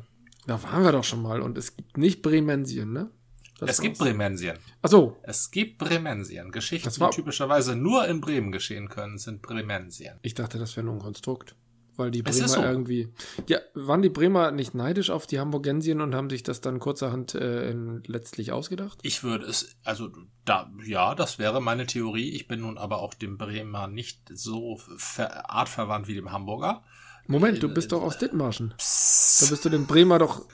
Da 0.46 0.62
waren 0.62 0.84
wir 0.84 0.92
doch 0.92 1.02
schon 1.02 1.20
mal 1.20 1.42
und 1.42 1.58
es 1.58 1.76
gibt 1.76 1.98
nicht 1.98 2.22
Bremensien, 2.22 2.92
ne? 2.92 3.10
Es 3.60 3.80
gibt 3.80 3.98
Bremensien. 3.98 4.58
Ach 4.82 4.88
so. 4.88 5.16
Es 5.22 5.50
gibt 5.50 5.78
Bremensien. 5.78 6.50
Geschichten, 6.50 6.90
die 6.90 7.10
typischerweise 7.10 7.74
nur 7.74 8.06
in 8.06 8.20
Bremen 8.20 8.52
geschehen 8.52 8.88
können, 8.88 9.18
sind 9.18 9.42
Bremensien. 9.42 10.18
Ich 10.22 10.34
dachte, 10.34 10.58
das 10.58 10.76
wäre 10.76 10.86
nur 10.86 10.94
ein 10.94 11.00
Konstrukt. 11.00 11.56
Weil 11.96 12.10
die 12.10 12.22
Bremer 12.22 12.48
so. 12.48 12.62
irgendwie. 12.62 13.08
Ja, 13.48 13.58
waren 13.74 14.02
die 14.02 14.10
Bremer 14.10 14.50
nicht 14.50 14.74
neidisch 14.74 15.08
auf 15.08 15.26
die 15.26 15.40
Hamburgensien 15.40 16.02
und 16.02 16.14
haben 16.14 16.28
sich 16.28 16.42
das 16.42 16.60
dann 16.60 16.78
kurzerhand 16.78 17.34
äh, 17.34 17.72
letztlich 18.06 18.52
ausgedacht? 18.52 18.98
Ich 19.02 19.24
würde 19.24 19.46
es, 19.46 19.76
also 19.82 20.10
da, 20.44 20.70
ja, 20.84 21.14
das 21.14 21.38
wäre 21.38 21.62
meine 21.62 21.86
Theorie. 21.86 22.30
Ich 22.30 22.48
bin 22.48 22.60
nun 22.60 22.76
aber 22.76 23.00
auch 23.00 23.14
dem 23.14 23.38
Bremer 23.38 23.86
nicht 23.86 24.30
so 24.30 24.78
artverwandt 25.16 26.06
wie 26.06 26.14
dem 26.14 26.32
Hamburger. 26.32 26.84
Moment, 27.28 27.62
du 27.62 27.68
bist 27.68 27.92
doch 27.92 28.02
aus 28.02 28.18
Dithmarschen. 28.18 28.70
Da 28.78 29.46
bist 29.50 29.64
du 29.64 29.68
dem 29.68 29.86
Bremer 29.86 30.18
doch, 30.18 30.46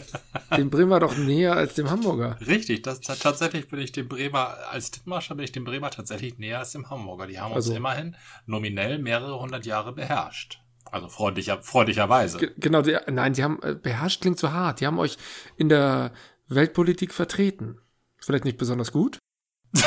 dem 0.56 0.70
Bremer 0.70 1.00
doch 1.00 1.16
näher 1.16 1.54
als 1.56 1.74
dem 1.74 1.90
Hamburger. 1.90 2.38
Richtig, 2.46 2.82
das, 2.82 3.00
tatsächlich 3.00 3.68
bin 3.68 3.80
ich 3.80 3.92
dem 3.92 4.08
Bremer, 4.08 4.56
als 4.70 4.90
Dithmarscher 4.90 5.34
bin 5.34 5.44
ich 5.44 5.52
dem 5.52 5.64
Bremer 5.64 5.90
tatsächlich 5.90 6.38
näher 6.38 6.58
als 6.60 6.72
dem 6.72 6.90
Hamburger. 6.90 7.26
Die 7.26 7.40
haben 7.40 7.52
Also- 7.54 7.70
uns 7.70 7.76
immerhin 7.78 8.16
nominell 8.46 8.98
mehrere 8.98 9.38
hundert 9.40 9.66
Jahre 9.66 9.92
beherrscht. 9.92 10.60
Also 10.90 11.08
freundlicher, 11.08 11.60
freundlicherweise. 11.62 12.38
Ge- 12.38 12.52
Genau, 12.56 12.80
die, 12.82 12.96
nein, 13.10 13.34
sie 13.34 13.44
haben, 13.44 13.60
äh, 13.62 13.74
beherrscht 13.74 14.20
klingt 14.22 14.38
zu 14.38 14.52
hart. 14.52 14.80
Die 14.80 14.86
haben 14.86 14.98
euch 14.98 15.18
in 15.56 15.68
der 15.68 16.12
Weltpolitik 16.48 17.12
vertreten. 17.12 17.78
Vielleicht 18.18 18.44
nicht 18.44 18.56
besonders 18.58 18.90
gut. 18.92 19.18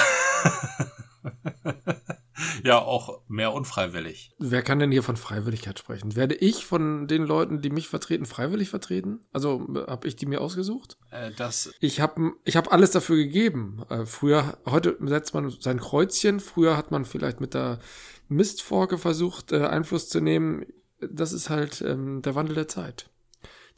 Ja, 2.64 2.80
auch 2.80 3.22
mehr 3.28 3.54
unfreiwillig. 3.54 4.32
Wer 4.40 4.62
kann 4.62 4.80
denn 4.80 4.92
hier 4.92 5.04
von 5.04 5.18
Freiwilligkeit 5.18 5.80
sprechen? 5.80 6.16
Werde 6.16 6.36
ich 6.36 6.66
von 6.66 7.08
den 7.08 7.24
Leuten, 7.24 7.62
die 7.62 7.70
mich 7.70 7.88
vertreten, 7.88 8.26
freiwillig 8.26 8.70
vertreten? 8.70 9.22
Also 9.32 9.68
habe 9.88 10.08
ich 10.08 10.16
die 10.16 10.26
mir 10.26 10.42
ausgesucht? 10.42 10.98
Äh, 11.12 11.32
das, 11.32 11.72
Ich 11.80 12.00
habe 12.02 12.34
ich 12.46 12.56
hab 12.58 12.72
alles 12.72 12.92
dafür 12.92 13.16
gegeben. 13.18 13.84
Äh, 13.90 14.06
früher, 14.06 14.58
heute 14.66 14.98
setzt 15.02 15.34
man 15.34 15.50
sein 15.50 15.80
Kreuzchen. 15.80 16.40
Früher 16.40 16.78
hat 16.78 16.92
man 16.92 17.06
vielleicht 17.06 17.42
mit 17.42 17.54
der 17.54 17.80
Mistforke 18.28 18.98
versucht, 18.98 19.52
äh, 19.52 19.66
Einfluss 19.68 20.10
zu 20.10 20.22
nehmen. 20.22 20.66
Das 21.00 21.34
ist 21.34 21.50
halt 21.50 21.82
ähm, 21.82 22.22
der 22.22 22.36
Wandel 22.36 22.56
der 22.56 22.68
Zeit. 22.68 23.10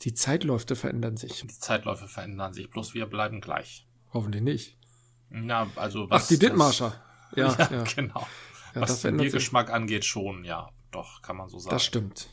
Die 0.01 0.13
Zeitläufe 0.13 0.75
verändern 0.75 1.15
sich. 1.17 1.41
die 1.41 1.47
Zeitläufe 1.47 2.07
verändern 2.07 2.53
sich, 2.53 2.69
bloß 2.69 2.93
wir 2.93 3.05
bleiben 3.05 3.39
gleich. 3.39 3.87
Hoffentlich 4.11 4.43
nicht. 4.43 4.77
Na, 5.29 5.67
also 5.75 6.07
Ach, 6.09 6.27
die 6.27 6.37
Dithmarscher. 6.37 7.01
Ja, 7.35 7.47
Ja, 7.57 7.69
ja. 7.71 7.83
genau. 7.95 8.27
Ja, 8.75 8.81
was 8.81 8.91
den 8.91 8.97
verändert 9.01 9.25
sich. 9.25 9.31
Biergeschmack 9.33 9.71
angeht, 9.71 10.05
schon, 10.05 10.43
ja. 10.43 10.69
Doch, 10.91 11.21
kann 11.21 11.37
man 11.37 11.49
so 11.49 11.59
sagen. 11.59 11.75
Das 11.75 11.83
stimmt. 11.83 12.29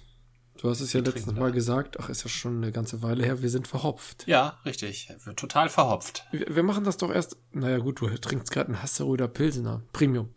Du 0.59 0.69
hast 0.69 0.81
es 0.81 0.93
ja 0.93 1.01
letztens 1.01 1.25
trinken 1.25 1.41
mal 1.41 1.49
da. 1.51 1.55
gesagt. 1.55 1.99
Ach, 2.01 2.11
ist 2.11 2.23
ja 2.23 2.29
schon 2.29 2.59
eine 2.59 2.71
ganze 2.73 3.03
Weile 3.03 3.25
her. 3.25 3.41
Wir 3.41 3.49
sind 3.49 3.67
verhopft. 3.67 4.27
Ja, 4.27 4.59
richtig. 4.67 5.09
Wird 5.25 5.39
total 5.39 5.71
verhopft. 5.71 6.27
Wir, 6.33 6.55
wir 6.55 6.63
machen 6.63 6.85
das 6.85 6.99
doch 6.99 7.11
erst. 7.11 7.39
Naja, 7.53 7.79
gut, 7.79 8.01
du 8.03 8.09
trinkst 8.09 8.51
gerade 8.53 8.69
einen 8.69 8.83
Hasseröder 8.83 9.29
Pilsener. 9.29 9.83
Premium. 9.93 10.29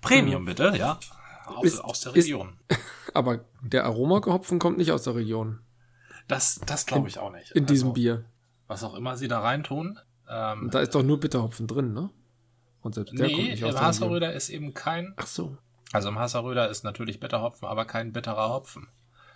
Premium 0.00 0.44
bitte, 0.44 0.74
ja. 0.76 1.00
Aus, 1.46 1.64
Ist- 1.64 1.80
aus 1.80 2.00
der 2.02 2.14
ist- 2.14 2.24
Region. 2.24 2.56
Aber 3.14 3.44
der 3.62 3.84
Aromahopfen 3.84 4.58
kommt 4.60 4.78
nicht 4.78 4.92
aus 4.92 5.02
der 5.02 5.14
Region. 5.16 5.60
Das, 6.28 6.60
das 6.66 6.86
glaube 6.86 7.08
ich 7.08 7.18
auch 7.18 7.32
nicht. 7.32 7.50
In 7.52 7.66
diesem 7.66 7.88
Also, 7.88 7.94
Bier. 7.94 8.24
Was 8.66 8.82
auch 8.84 8.94
immer 8.94 9.16
sie 9.16 9.28
da 9.28 9.40
reintun. 9.40 9.98
Ähm, 10.28 10.70
Da 10.70 10.80
ist 10.80 10.94
doch 10.94 11.02
nur 11.02 11.20
Bitterhopfen 11.20 11.66
drin, 11.66 11.92
ne? 11.92 12.10
Und 12.84 12.94
selbst 12.94 13.18
der 13.18 13.28
kommt 13.28 13.38
nee, 13.38 13.50
nicht 13.50 13.62
im 13.62 13.68
aus. 13.68 13.80
Hasseröder 13.80 14.34
ist 14.34 14.50
eben 14.50 14.74
kein. 14.74 15.14
Ach 15.16 15.26
so. 15.26 15.56
Also 15.92 16.10
im 16.10 16.18
Hasseröder 16.18 16.68
ist 16.68 16.84
natürlich 16.84 17.18
Bitterhopfen, 17.18 17.66
aber 17.66 17.86
kein 17.86 18.12
bitterer 18.12 18.50
Hopfen. 18.50 18.88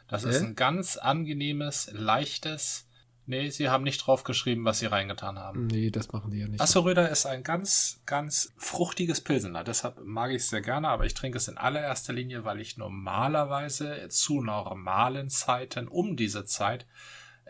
Das 0.07 0.25
ist 0.25 0.41
Hä? 0.41 0.47
ein 0.47 0.55
ganz 0.55 0.99
angenehmes, 0.99 1.91
leichtes. 1.93 2.89
Nee, 3.25 3.49
sie 3.51 3.69
haben 3.69 3.85
nicht 3.85 3.99
draufgeschrieben, 3.99 4.65
was 4.65 4.79
sie 4.81 4.87
reingetan 4.87 5.39
haben. 5.39 5.67
Nee, 5.67 5.91
das 5.91 6.13
machen 6.13 6.31
die 6.31 6.41
ja 6.41 6.49
nicht. 6.49 6.61
Asseröder 6.61 7.09
ist 7.09 7.27
ein 7.27 7.43
ganz, 7.43 8.01
ganz 8.07 8.53
fruchtiges 8.57 9.23
Pilsener. 9.23 9.65
Deshalb 9.65 9.99
mag 10.05 10.31
ich 10.31 10.43
es 10.43 10.51
sehr 10.51 10.63
gerne, 10.63 10.89
aber 10.89 11.07
ich 11.07 11.15
trinke 11.15 11.39
es 11.39 11.49
in 11.49 11.57
allererster 11.57 12.13
Linie, 12.13 12.45
weil 12.45 12.61
ich 12.61 12.77
normalerweise 12.77 14.09
zu 14.09 14.43
normalen 14.43 15.31
Zeiten 15.31 15.89
um 15.89 16.17
diese 16.17 16.45
Zeit 16.45 16.87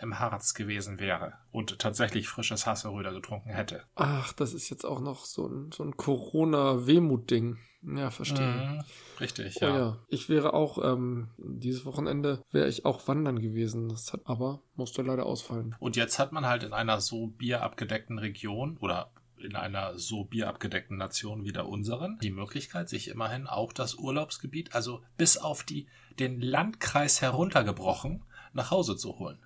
im 0.00 0.19
Harz 0.19 0.55
gewesen 0.55 0.99
wäre 1.00 1.35
und 1.50 1.78
tatsächlich 1.78 2.28
frisches 2.28 2.67
Hasseröder 2.67 3.12
getrunken 3.12 3.50
hätte. 3.50 3.85
Ach, 3.95 4.33
das 4.33 4.55
ist 4.55 4.71
jetzt 4.71 4.85
auch 4.85 5.00
noch 5.00 5.25
so 5.25 5.47
ein, 5.47 5.71
so 5.73 5.83
ein 5.85 5.97
Corona-Wehmut-Ding. 5.97 7.59
Ja, 7.83 8.11
verstehe. 8.11 8.47
Mhm, 8.47 8.85
richtig, 9.21 9.57
Oh 9.62 9.67
ja. 9.67 9.78
ja. 9.78 9.99
Ich 10.09 10.28
wäre 10.28 10.52
auch, 10.52 10.83
ähm, 10.85 11.28
dieses 11.38 11.85
Wochenende 11.85 12.43
wäre 12.50 12.69
ich 12.69 12.85
auch 12.85 13.07
wandern 13.07 13.38
gewesen. 13.38 13.88
Das 13.88 14.12
hat 14.12 14.23
aber, 14.25 14.62
musste 14.75 15.02
leider 15.02 15.26
ausfallen. 15.26 15.76
Und 15.78 15.95
jetzt 15.95 16.19
hat 16.19 16.33
man 16.33 16.47
halt 16.47 16.64
in 16.64 16.73
einer 16.73 17.00
so 17.00 17.28
bierabgedeckten 17.28 18.19
Region 18.19 18.76
oder 18.78 19.12
in 19.40 19.55
einer 19.55 19.97
so 19.99 20.25
bierabgedeckten 20.25 20.97
Nation 20.97 21.45
wie 21.45 21.52
der 21.52 21.69
unseren 21.69 22.19
die 22.19 22.31
Möglichkeit, 22.31 22.88
sich 22.88 23.09
immerhin 23.09 23.47
auch 23.47 23.73
das 23.73 23.95
Urlaubsgebiet, 23.95 24.75
also 24.75 25.02
bis 25.17 25.37
auf 25.37 25.62
die, 25.62 25.87
den 26.19 26.40
Landkreis 26.40 27.21
heruntergebrochen, 27.21 28.25
nach 28.52 28.71
Hause 28.73 28.97
zu 28.97 29.19
holen. 29.19 29.38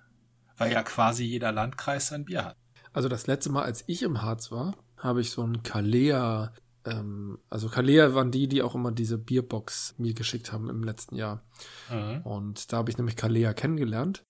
Weil 0.57 0.71
ja 0.71 0.83
quasi 0.83 1.23
jeder 1.23 1.51
Landkreis 1.51 2.07
sein 2.07 2.25
Bier 2.25 2.45
hat. 2.45 2.57
Also 2.93 3.09
das 3.09 3.27
letzte 3.27 3.51
Mal, 3.51 3.63
als 3.63 3.83
ich 3.87 4.03
im 4.03 4.21
Harz 4.21 4.51
war, 4.51 4.75
habe 4.97 5.21
ich 5.21 5.31
so 5.31 5.41
ein 5.43 5.63
Kalea, 5.63 6.53
ähm, 6.85 7.39
also 7.49 7.69
Kalea 7.69 8.13
waren 8.13 8.31
die, 8.31 8.47
die 8.47 8.61
auch 8.61 8.75
immer 8.75 8.91
diese 8.91 9.17
Bierbox 9.17 9.95
mir 9.97 10.13
geschickt 10.13 10.53
haben 10.53 10.69
im 10.69 10.83
letzten 10.83 11.15
Jahr. 11.15 11.43
Mhm. 11.89 12.21
Und 12.21 12.71
da 12.71 12.77
habe 12.77 12.91
ich 12.91 12.97
nämlich 12.97 13.15
Kalea 13.15 13.53
kennengelernt. 13.53 14.23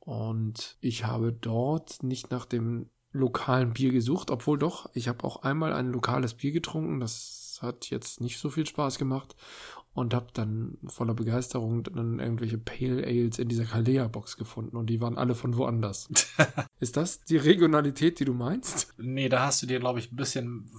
Und 0.00 0.76
ich 0.80 1.04
habe 1.04 1.32
dort 1.32 2.02
nicht 2.02 2.30
nach 2.30 2.46
dem 2.46 2.90
lokalen 3.12 3.72
Bier 3.72 3.90
gesucht, 3.90 4.30
obwohl 4.30 4.58
doch, 4.58 4.88
ich 4.94 5.08
habe 5.08 5.24
auch 5.24 5.42
einmal 5.42 5.72
ein 5.72 5.88
lokales 5.88 6.34
Bier 6.34 6.52
getrunken. 6.52 7.00
Das 7.00 7.58
hat 7.60 7.90
jetzt 7.90 8.20
nicht 8.20 8.38
so 8.38 8.50
viel 8.50 8.66
Spaß 8.66 8.98
gemacht. 8.98 9.34
Und 9.92 10.14
habe 10.14 10.28
dann 10.32 10.78
voller 10.86 11.14
Begeisterung 11.14 11.82
dann 11.82 12.20
irgendwelche 12.20 12.58
Pale 12.58 13.04
Ales 13.04 13.38
in 13.38 13.48
dieser 13.48 13.64
Kalea-Box 13.64 14.36
gefunden. 14.36 14.76
Und 14.76 14.86
die 14.86 15.00
waren 15.00 15.18
alle 15.18 15.34
von 15.34 15.56
woanders. 15.56 16.08
Ist 16.80 16.96
das 16.96 17.24
die 17.24 17.36
Regionalität, 17.36 18.20
die 18.20 18.24
du 18.24 18.32
meinst? 18.32 18.94
Nee, 18.98 19.28
da 19.28 19.46
hast 19.46 19.62
du 19.62 19.66
dir, 19.66 19.80
glaube 19.80 19.98
ich, 19.98 20.12
ein 20.12 20.16
bisschen 20.16 20.70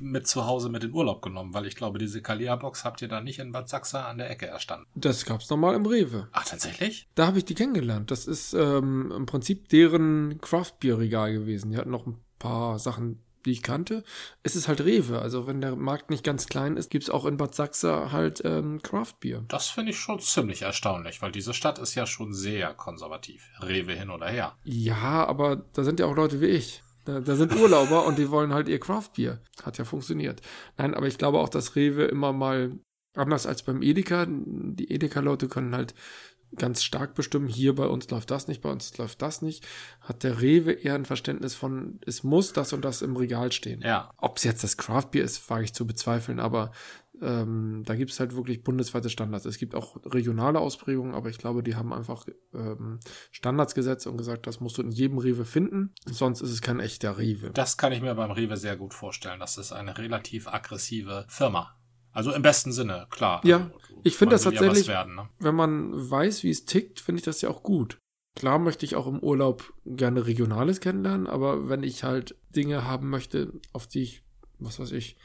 mit 0.00 0.26
zu 0.26 0.46
Hause 0.46 0.68
mit 0.68 0.84
in 0.84 0.92
Urlaub 0.92 1.22
genommen, 1.22 1.54
weil 1.54 1.66
ich 1.66 1.76
glaube, 1.76 1.98
diese 1.98 2.22
Kalia-Box 2.22 2.84
habt 2.84 3.02
ihr 3.02 3.08
da 3.08 3.20
nicht 3.20 3.38
in 3.38 3.52
Bad 3.52 3.68
Sachsa 3.68 4.08
an 4.08 4.18
der 4.18 4.30
Ecke 4.30 4.46
erstanden. 4.46 4.86
Das 4.94 5.24
gab's 5.24 5.48
normal 5.48 5.74
im 5.74 5.86
Rewe. 5.86 6.28
Ach, 6.32 6.44
tatsächlich? 6.44 7.08
Da 7.14 7.26
habe 7.26 7.38
ich 7.38 7.44
die 7.44 7.54
kennengelernt. 7.54 8.10
Das 8.10 8.26
ist 8.26 8.52
ähm, 8.54 9.12
im 9.14 9.26
Prinzip 9.26 9.68
deren 9.68 10.40
Craft-Bier-Regal 10.40 11.32
gewesen. 11.32 11.70
Die 11.70 11.76
hatten 11.76 11.90
noch 11.90 12.06
ein 12.06 12.18
paar 12.38 12.78
Sachen, 12.78 13.22
die 13.46 13.52
ich 13.52 13.62
kannte. 13.62 14.04
Es 14.42 14.56
ist 14.56 14.68
halt 14.68 14.80
Rewe. 14.80 15.20
Also 15.20 15.46
wenn 15.46 15.60
der 15.60 15.76
Markt 15.76 16.10
nicht 16.10 16.24
ganz 16.24 16.46
klein 16.46 16.76
ist, 16.76 16.90
gibt's 16.90 17.10
auch 17.10 17.24
in 17.24 17.36
Bad 17.36 17.54
Sachsa 17.54 18.12
halt 18.12 18.42
ähm, 18.44 18.82
Craft-Bier. 18.82 19.44
Das 19.48 19.68
finde 19.68 19.92
ich 19.92 19.98
schon 19.98 20.20
ziemlich 20.20 20.62
erstaunlich, 20.62 21.22
weil 21.22 21.32
diese 21.32 21.54
Stadt 21.54 21.78
ist 21.78 21.94
ja 21.94 22.06
schon 22.06 22.34
sehr 22.34 22.74
konservativ. 22.74 23.48
Rewe 23.60 23.94
hin 23.94 24.10
oder 24.10 24.28
her. 24.28 24.56
Ja, 24.64 25.26
aber 25.26 25.56
da 25.72 25.84
sind 25.84 26.00
ja 26.00 26.06
auch 26.06 26.16
Leute 26.16 26.40
wie 26.40 26.46
ich. 26.46 26.82
Da, 27.04 27.20
da 27.20 27.36
sind 27.36 27.54
Urlauber 27.54 28.04
und 28.04 28.18
die 28.18 28.30
wollen 28.30 28.52
halt 28.52 28.68
ihr 28.68 28.80
Craft-Bier. 28.80 29.40
Hat 29.62 29.78
ja 29.78 29.84
funktioniert. 29.84 30.42
Nein, 30.76 30.94
aber 30.94 31.06
ich 31.06 31.18
glaube 31.18 31.38
auch, 31.38 31.48
dass 31.48 31.76
Rewe 31.76 32.04
immer 32.04 32.32
mal, 32.32 32.72
anders 33.14 33.46
als 33.46 33.62
beim 33.62 33.80
Edeka, 33.80 34.26
die 34.28 34.90
Edeka-Leute 34.90 35.48
können 35.48 35.74
halt 35.74 35.94
ganz 36.54 36.82
stark 36.82 37.14
bestimmen, 37.14 37.48
hier 37.48 37.74
bei 37.74 37.86
uns 37.86 38.08
läuft 38.10 38.30
das 38.30 38.48
nicht, 38.48 38.62
bei 38.62 38.70
uns 38.70 38.96
läuft 38.98 39.20
das 39.22 39.42
nicht, 39.42 39.66
hat 40.00 40.22
der 40.22 40.40
Rewe 40.40 40.72
eher 40.72 40.94
ein 40.94 41.04
Verständnis 41.04 41.54
von, 41.54 41.98
es 42.06 42.22
muss 42.22 42.52
das 42.52 42.72
und 42.72 42.84
das 42.84 43.02
im 43.02 43.16
Regal 43.16 43.52
stehen. 43.52 43.80
Ja. 43.82 44.10
Ob 44.16 44.38
es 44.38 44.44
jetzt 44.44 44.62
das 44.64 44.76
Craft-Bier 44.76 45.24
ist, 45.24 45.48
wage 45.50 45.64
ich 45.64 45.74
zu 45.74 45.86
bezweifeln, 45.86 46.40
aber 46.40 46.70
ähm, 47.22 47.82
da 47.86 47.94
gibt 47.94 48.10
es 48.10 48.20
halt 48.20 48.36
wirklich 48.36 48.62
bundesweite 48.62 49.08
Standards. 49.10 49.46
Es 49.46 49.58
gibt 49.58 49.74
auch 49.74 49.96
regionale 50.04 50.60
Ausprägungen, 50.60 51.14
aber 51.14 51.30
ich 51.30 51.38
glaube, 51.38 51.62
die 51.62 51.74
haben 51.74 51.92
einfach 51.92 52.26
ähm, 52.54 53.00
Standards 53.30 53.74
gesetzt 53.74 54.06
und 54.06 54.18
gesagt, 54.18 54.46
das 54.46 54.60
musst 54.60 54.78
du 54.78 54.82
in 54.82 54.90
jedem 54.90 55.18
Rewe 55.18 55.44
finden, 55.44 55.94
sonst 56.04 56.40
ist 56.40 56.50
es 56.50 56.60
kein 56.60 56.80
echter 56.80 57.18
Rewe. 57.18 57.50
Das 57.52 57.76
kann 57.76 57.92
ich 57.92 58.02
mir 58.02 58.14
beim 58.14 58.30
Rewe 58.30 58.56
sehr 58.56 58.76
gut 58.76 58.94
vorstellen. 58.94 59.40
Das 59.40 59.56
ist 59.56 59.72
eine 59.72 59.96
relativ 59.98 60.48
aggressive 60.48 61.26
Firma. 61.28 61.75
Also 62.16 62.32
im 62.32 62.42
besten 62.42 62.72
Sinne, 62.72 63.06
klar. 63.10 63.40
Ja, 63.44 63.56
Also, 63.58 64.00
ich 64.04 64.16
finde 64.16 64.34
das 64.34 64.44
ja 64.44 64.50
tatsächlich- 64.52 64.80
was 64.80 64.88
werden, 64.88 65.14
ne? 65.16 65.28
Wenn 65.38 65.54
man 65.54 66.10
weiß, 66.10 66.42
wie 66.44 66.50
es 66.50 66.64
tickt, 66.64 66.98
finde 67.00 67.18
ich 67.20 67.24
das 67.24 67.42
ja 67.42 67.50
auch 67.50 67.62
gut. 67.62 67.98
Klar 68.34 68.58
möchte 68.58 68.84
ich 68.86 68.96
auch 68.96 69.06
im 69.06 69.20
Urlaub 69.20 69.72
gerne 69.84 70.26
Regionales 70.26 70.80
kennenlernen, 70.80 71.26
aber 71.26 71.68
wenn 71.68 71.82
ich 71.82 72.04
halt 72.04 72.34
Dinge 72.50 72.84
haben 72.84 73.10
möchte, 73.10 73.52
auf 73.72 73.86
die 73.86 74.02
ich, 74.02 74.22
was 74.58 74.78
weiß 74.78 74.92
ich, 74.92 75.16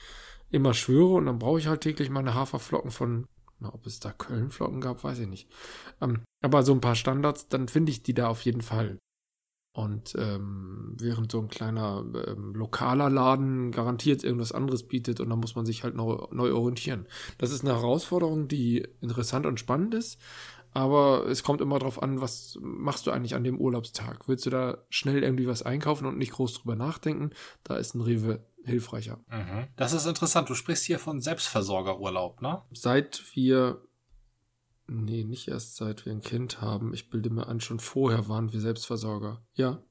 immer 0.50 0.74
schwöre 0.74 1.14
und 1.16 1.26
dann 1.28 1.40
brauche 1.40 1.60
ich 1.60 1.68
halt 1.68 1.82
täglich 1.82 2.10
meine 2.10 2.34
Haferflocken 2.34 2.92
von, 2.92 3.26
na, 3.60 3.74
ob 3.74 3.86
es 3.86 4.00
da 4.02 4.12
Kölnflocken 4.12 4.82
gab, 4.82 5.04
weiß 5.04 5.20
ich 5.20 5.28
nicht. 5.28 5.50
Ähm, 6.02 6.22
aber 6.44 6.64
so 6.64 6.74
ein 6.74 6.82
paar 6.82 6.96
Standards, 6.96 7.48
dann 7.48 7.68
finde 7.70 7.92
ich 7.92 8.04
die 8.04 8.14
da 8.14 8.28
auf 8.28 8.42
jeden 8.44 8.62
Fall. 8.62 8.98
Und 9.74 10.16
ähm, 10.18 10.98
während 11.00 11.32
so 11.32 11.40
ein 11.40 11.48
kleiner 11.48 12.04
ähm, 12.28 12.54
lokaler 12.54 13.10
Laden 13.10 13.72
garantiert 13.72 14.24
irgendwas 14.24 14.52
anderes 14.52 14.84
bietet 14.84 15.22
und 15.22 15.30
dann 15.30 15.40
muss 15.40 15.56
man 15.56 15.66
sich 15.66 15.84
halt 15.84 15.96
neu, 15.96 16.26
neu 16.32 16.54
orientieren. 16.54 17.08
Das 17.38 17.52
ist 17.52 17.64
eine 17.64 17.74
Herausforderung, 17.74 18.50
die 18.50 18.86
interessant 19.00 19.46
und 19.46 19.62
spannend 19.62 19.94
ist, 19.94 20.20
aber 20.74 21.26
es 21.28 21.44
kommt 21.44 21.62
immer 21.62 21.80
darauf 21.80 22.02
an, 22.02 22.22
was 22.22 22.58
machst 22.62 23.08
du 23.08 23.12
eigentlich 23.12 23.36
an 23.36 23.44
dem 23.44 23.60
Urlaubstag? 23.60 24.28
Willst 24.28 24.46
du 24.46 24.50
da 24.50 24.78
schnell 24.90 25.24
irgendwie 25.24 25.48
was 25.48 25.64
einkaufen 25.64 26.06
und 26.06 26.18
nicht 26.18 26.32
groß 26.34 26.54
drüber 26.54 26.76
nachdenken? 26.76 27.32
Da 27.64 27.76
ist 27.76 27.94
ein 27.94 28.02
Rewe 28.02 28.46
hilfreicher. 28.64 29.20
Mhm. 29.30 29.68
Das 29.76 29.94
ist 29.94 30.06
interessant. 30.06 30.50
Du 30.50 30.56
sprichst 30.56 30.86
hier 30.86 31.00
von 31.00 31.20
Selbstversorgerurlaub, 31.20 32.42
ne? 32.42 32.62
Seit 32.72 33.24
wir, 33.34 33.82
nee, 34.92 35.24
nicht 35.24 35.48
erst 35.48 35.78
seit 35.78 36.06
wir 36.06 36.14
ein 36.14 36.22
Kind 36.22 36.62
haben, 36.62 36.94
ich 36.94 37.10
bilde 37.10 37.30
mir 37.30 37.48
an, 37.48 37.62
schon 37.62 37.80
vorher 37.80 38.28
waren 38.28 38.52
wir 38.54 38.60
Selbstversorger. 38.60 39.42
Ja, 39.54 39.84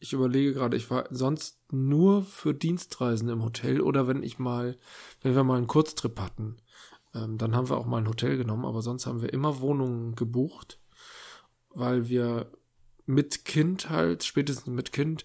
ich 0.00 0.12
überlege 0.12 0.54
gerade, 0.54 0.76
ich 0.76 0.90
war 0.90 1.06
sonst 1.10 1.60
nur 1.72 2.22
für 2.24 2.54
Dienstreisen 2.54 3.28
im 3.28 3.42
Hotel 3.42 3.80
oder 3.80 4.06
wenn 4.06 4.22
ich 4.22 4.38
mal, 4.38 4.78
wenn 5.22 5.34
wir 5.34 5.44
mal 5.44 5.56
einen 5.58 5.66
Kurztrip 5.66 6.20
hatten, 6.20 6.56
ähm, 7.14 7.38
dann 7.38 7.56
haben 7.56 7.68
wir 7.68 7.78
auch 7.78 7.86
mal 7.86 7.98
ein 7.98 8.08
Hotel 8.08 8.36
genommen, 8.36 8.64
aber 8.64 8.82
sonst 8.82 9.06
haben 9.06 9.22
wir 9.22 9.32
immer 9.32 9.60
Wohnungen 9.60 10.14
gebucht. 10.14 10.80
weil 11.70 12.08
wir 12.08 12.50
mit 13.06 13.44
Kind 13.44 13.88
halt, 13.90 14.24
spätestens 14.24 14.68
mit 14.68 14.92
Kind, 14.92 15.24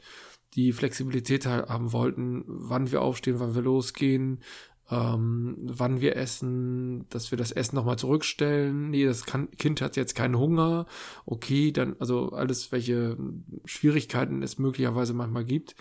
die 0.56 0.72
Flexibilität 0.72 1.46
haben 1.46 1.94
wollten, 1.94 2.44
wann 2.48 2.92
wir 2.92 3.02
aufstehen, 3.02 3.40
wann 3.40 3.56
wir 3.56 3.62
losgehen, 3.64 4.42
ähm, 4.92 5.56
wann 5.60 6.02
wir 6.02 6.16
essen, 6.18 7.08
dass 7.10 7.32
wir 7.32 7.38
das 7.38 7.52
Essen 7.52 7.76
nochmal 7.76 7.98
zurückstellen. 7.98 8.90
Nee, 8.90 9.06
das 9.06 9.26
kann, 9.26 9.50
Kind 9.52 9.82
hat 9.82 9.96
jetzt 9.96 10.16
keinen 10.16 10.38
Hunger. 10.38 10.86
Okay, 11.26 11.72
dann, 11.72 11.96
also 12.00 12.30
alles, 12.32 12.72
welche 12.72 13.18
Schwierigkeiten 13.66 14.44
es 14.44 14.60
möglicherweise 14.60 15.14
manchmal 15.14 15.46
gibt. 15.46 15.76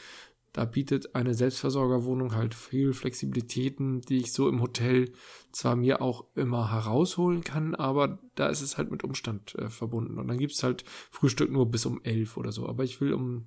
Da 0.53 0.67
bietet 0.67 1.15
eine 1.15 1.35
Selbstversorgerwohnung 1.35 2.35
halt 2.35 2.55
viel 2.55 2.93
Flexibilitäten, 2.93 4.03
die 4.03 4.19
ich 4.19 4.33
so 4.33 4.49
im 4.51 4.61
Hotel 4.61 5.13
zwar 5.51 5.77
mir 5.77 6.03
auch 6.03 6.27
immer 6.35 6.71
herausholen 6.71 7.43
kann, 7.43 7.75
aber 7.75 8.19
da 8.35 8.49
ist 8.49 8.61
es 8.61 8.77
halt 8.77 8.91
mit 8.91 9.03
Umstand 9.03 9.55
äh, 9.55 9.71
verbunden. 9.71 10.19
Und 10.19 10.29
dann 10.29 10.39
gibt's 10.39 10.63
halt 10.63 10.85
Frühstück 11.11 11.51
nur 11.51 11.71
bis 11.71 11.87
um 11.87 12.03
elf 12.05 12.37
oder 12.37 12.53
so. 12.53 12.69
Aber 12.69 12.85
ich 12.85 13.01
will 13.01 13.15
um, 13.15 13.47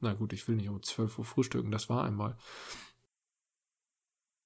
na 0.00 0.14
gut, 0.14 0.32
ich 0.32 0.46
will 0.46 0.54
nicht 0.54 0.68
um 0.68 0.82
zwölf 0.84 1.18
Uhr 1.18 1.24
frühstücken, 1.24 1.72
das 1.72 1.88
war 1.88 2.04
einmal. 2.04 2.36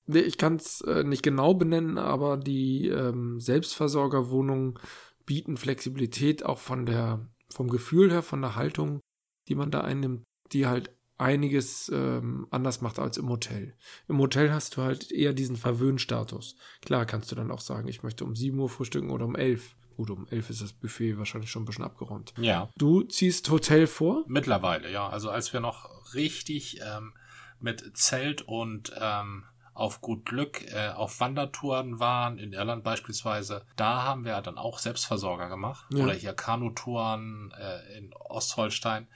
Ich 0.08 0.38
kann 0.38 0.56
es 0.56 0.80
äh, 0.82 1.04
nicht 1.04 1.22
genau 1.22 1.54
benennen, 1.54 1.98
aber 1.98 2.36
die 2.36 2.88
ähm, 2.88 3.40
Selbstversorgerwohnungen 3.40 4.78
bieten 5.26 5.56
Flexibilität 5.56 6.44
auch 6.44 6.58
von 6.58 6.86
der, 6.86 7.28
vom 7.50 7.68
Gefühl 7.68 8.10
her, 8.10 8.22
von 8.22 8.40
der 8.40 8.56
Haltung, 8.56 9.00
die 9.48 9.54
man 9.54 9.70
da 9.70 9.82
einnimmt, 9.82 10.24
die 10.52 10.66
halt 10.66 10.90
einiges 11.18 11.90
ähm, 11.92 12.46
anders 12.50 12.80
macht 12.80 12.98
als 12.98 13.18
im 13.18 13.28
Hotel. 13.28 13.74
Im 14.08 14.18
Hotel 14.18 14.52
hast 14.52 14.76
du 14.76 14.82
halt 14.82 15.10
eher 15.10 15.32
diesen 15.32 15.56
Verwöhnstatus. 15.56 16.56
Klar 16.80 17.06
kannst 17.06 17.30
du 17.30 17.36
dann 17.36 17.50
auch 17.50 17.60
sagen, 17.60 17.88
ich 17.88 18.02
möchte 18.02 18.24
um 18.24 18.36
7 18.36 18.58
Uhr 18.58 18.68
frühstücken 18.68 19.10
oder 19.10 19.26
um 19.26 19.34
11. 19.34 19.74
Gut, 19.96 20.10
um 20.10 20.28
11 20.28 20.50
ist 20.50 20.62
das 20.62 20.72
Buffet 20.72 21.18
wahrscheinlich 21.18 21.50
schon 21.50 21.62
ein 21.62 21.66
bisschen 21.66 21.84
abgeräumt. 21.84 22.32
Ja. 22.38 22.70
Du 22.78 23.02
ziehst 23.02 23.50
Hotel 23.50 23.88
vor? 23.88 24.24
Mittlerweile, 24.28 24.90
ja. 24.92 25.08
Also 25.08 25.28
als 25.28 25.52
wir 25.52 25.60
noch 25.60 26.14
richtig 26.14 26.80
ähm, 26.80 27.12
mit 27.60 27.96
Zelt 27.96 28.42
und 28.42 28.92
ähm, 28.98 29.44
auf 29.78 30.00
gut 30.00 30.24
Glück 30.24 30.62
äh, 30.72 30.88
auf 30.88 31.20
Wandertouren 31.20 32.00
waren, 32.00 32.38
in 32.38 32.52
Irland 32.52 32.82
beispielsweise, 32.82 33.64
da 33.76 34.02
haben 34.02 34.24
wir 34.24 34.40
dann 34.40 34.58
auch 34.58 34.80
Selbstversorger 34.80 35.48
gemacht. 35.48 35.86
Ja. 35.90 36.02
Oder 36.02 36.14
hier 36.14 36.32
Kanutouren 36.32 37.52
äh, 37.56 37.96
in 37.96 38.12
Ostholstein. 38.12 39.06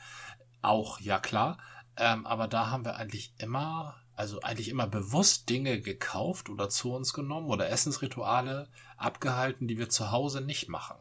Auch, 0.62 1.00
ja 1.00 1.18
klar. 1.18 1.58
Ähm, 1.96 2.26
aber 2.26 2.46
da 2.46 2.70
haben 2.70 2.84
wir 2.84 2.94
eigentlich 2.94 3.34
immer, 3.38 3.96
also 4.14 4.40
eigentlich 4.40 4.68
immer 4.68 4.86
bewusst 4.86 5.48
Dinge 5.48 5.80
gekauft 5.80 6.48
oder 6.48 6.68
zu 6.68 6.94
uns 6.94 7.12
genommen 7.12 7.48
oder 7.48 7.68
Essensrituale 7.68 8.68
abgehalten, 8.96 9.66
die 9.66 9.78
wir 9.78 9.88
zu 9.88 10.12
Hause 10.12 10.42
nicht 10.42 10.68
machen. 10.68 10.96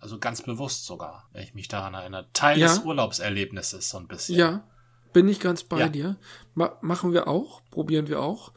Also 0.00 0.18
ganz 0.18 0.42
bewusst 0.42 0.86
sogar, 0.86 1.28
wenn 1.32 1.44
ich 1.44 1.54
mich 1.54 1.68
daran 1.68 1.94
erinnere. 1.94 2.26
Teil 2.32 2.58
ja. 2.58 2.66
des 2.66 2.80
Urlaubserlebnisses 2.80 3.90
so 3.90 3.98
ein 3.98 4.08
bisschen. 4.08 4.36
Ja, 4.36 4.64
bin 5.12 5.28
ich 5.28 5.38
ganz 5.38 5.62
bei 5.62 5.78
ja. 5.78 5.88
dir. 5.88 6.16
Ma 6.54 6.76
machen 6.80 7.12
wir 7.12 7.28
auch, 7.28 7.62
probieren 7.70 8.08
wir 8.08 8.20
auch. 8.20 8.52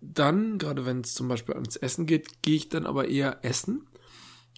Dann, 0.00 0.58
gerade 0.58 0.86
wenn 0.86 1.00
es 1.00 1.14
zum 1.14 1.28
Beispiel 1.28 1.54
ans 1.54 1.76
Essen 1.76 2.06
geht, 2.06 2.42
gehe 2.42 2.56
ich 2.56 2.68
dann 2.68 2.86
aber 2.86 3.08
eher 3.08 3.44
essen. 3.44 3.88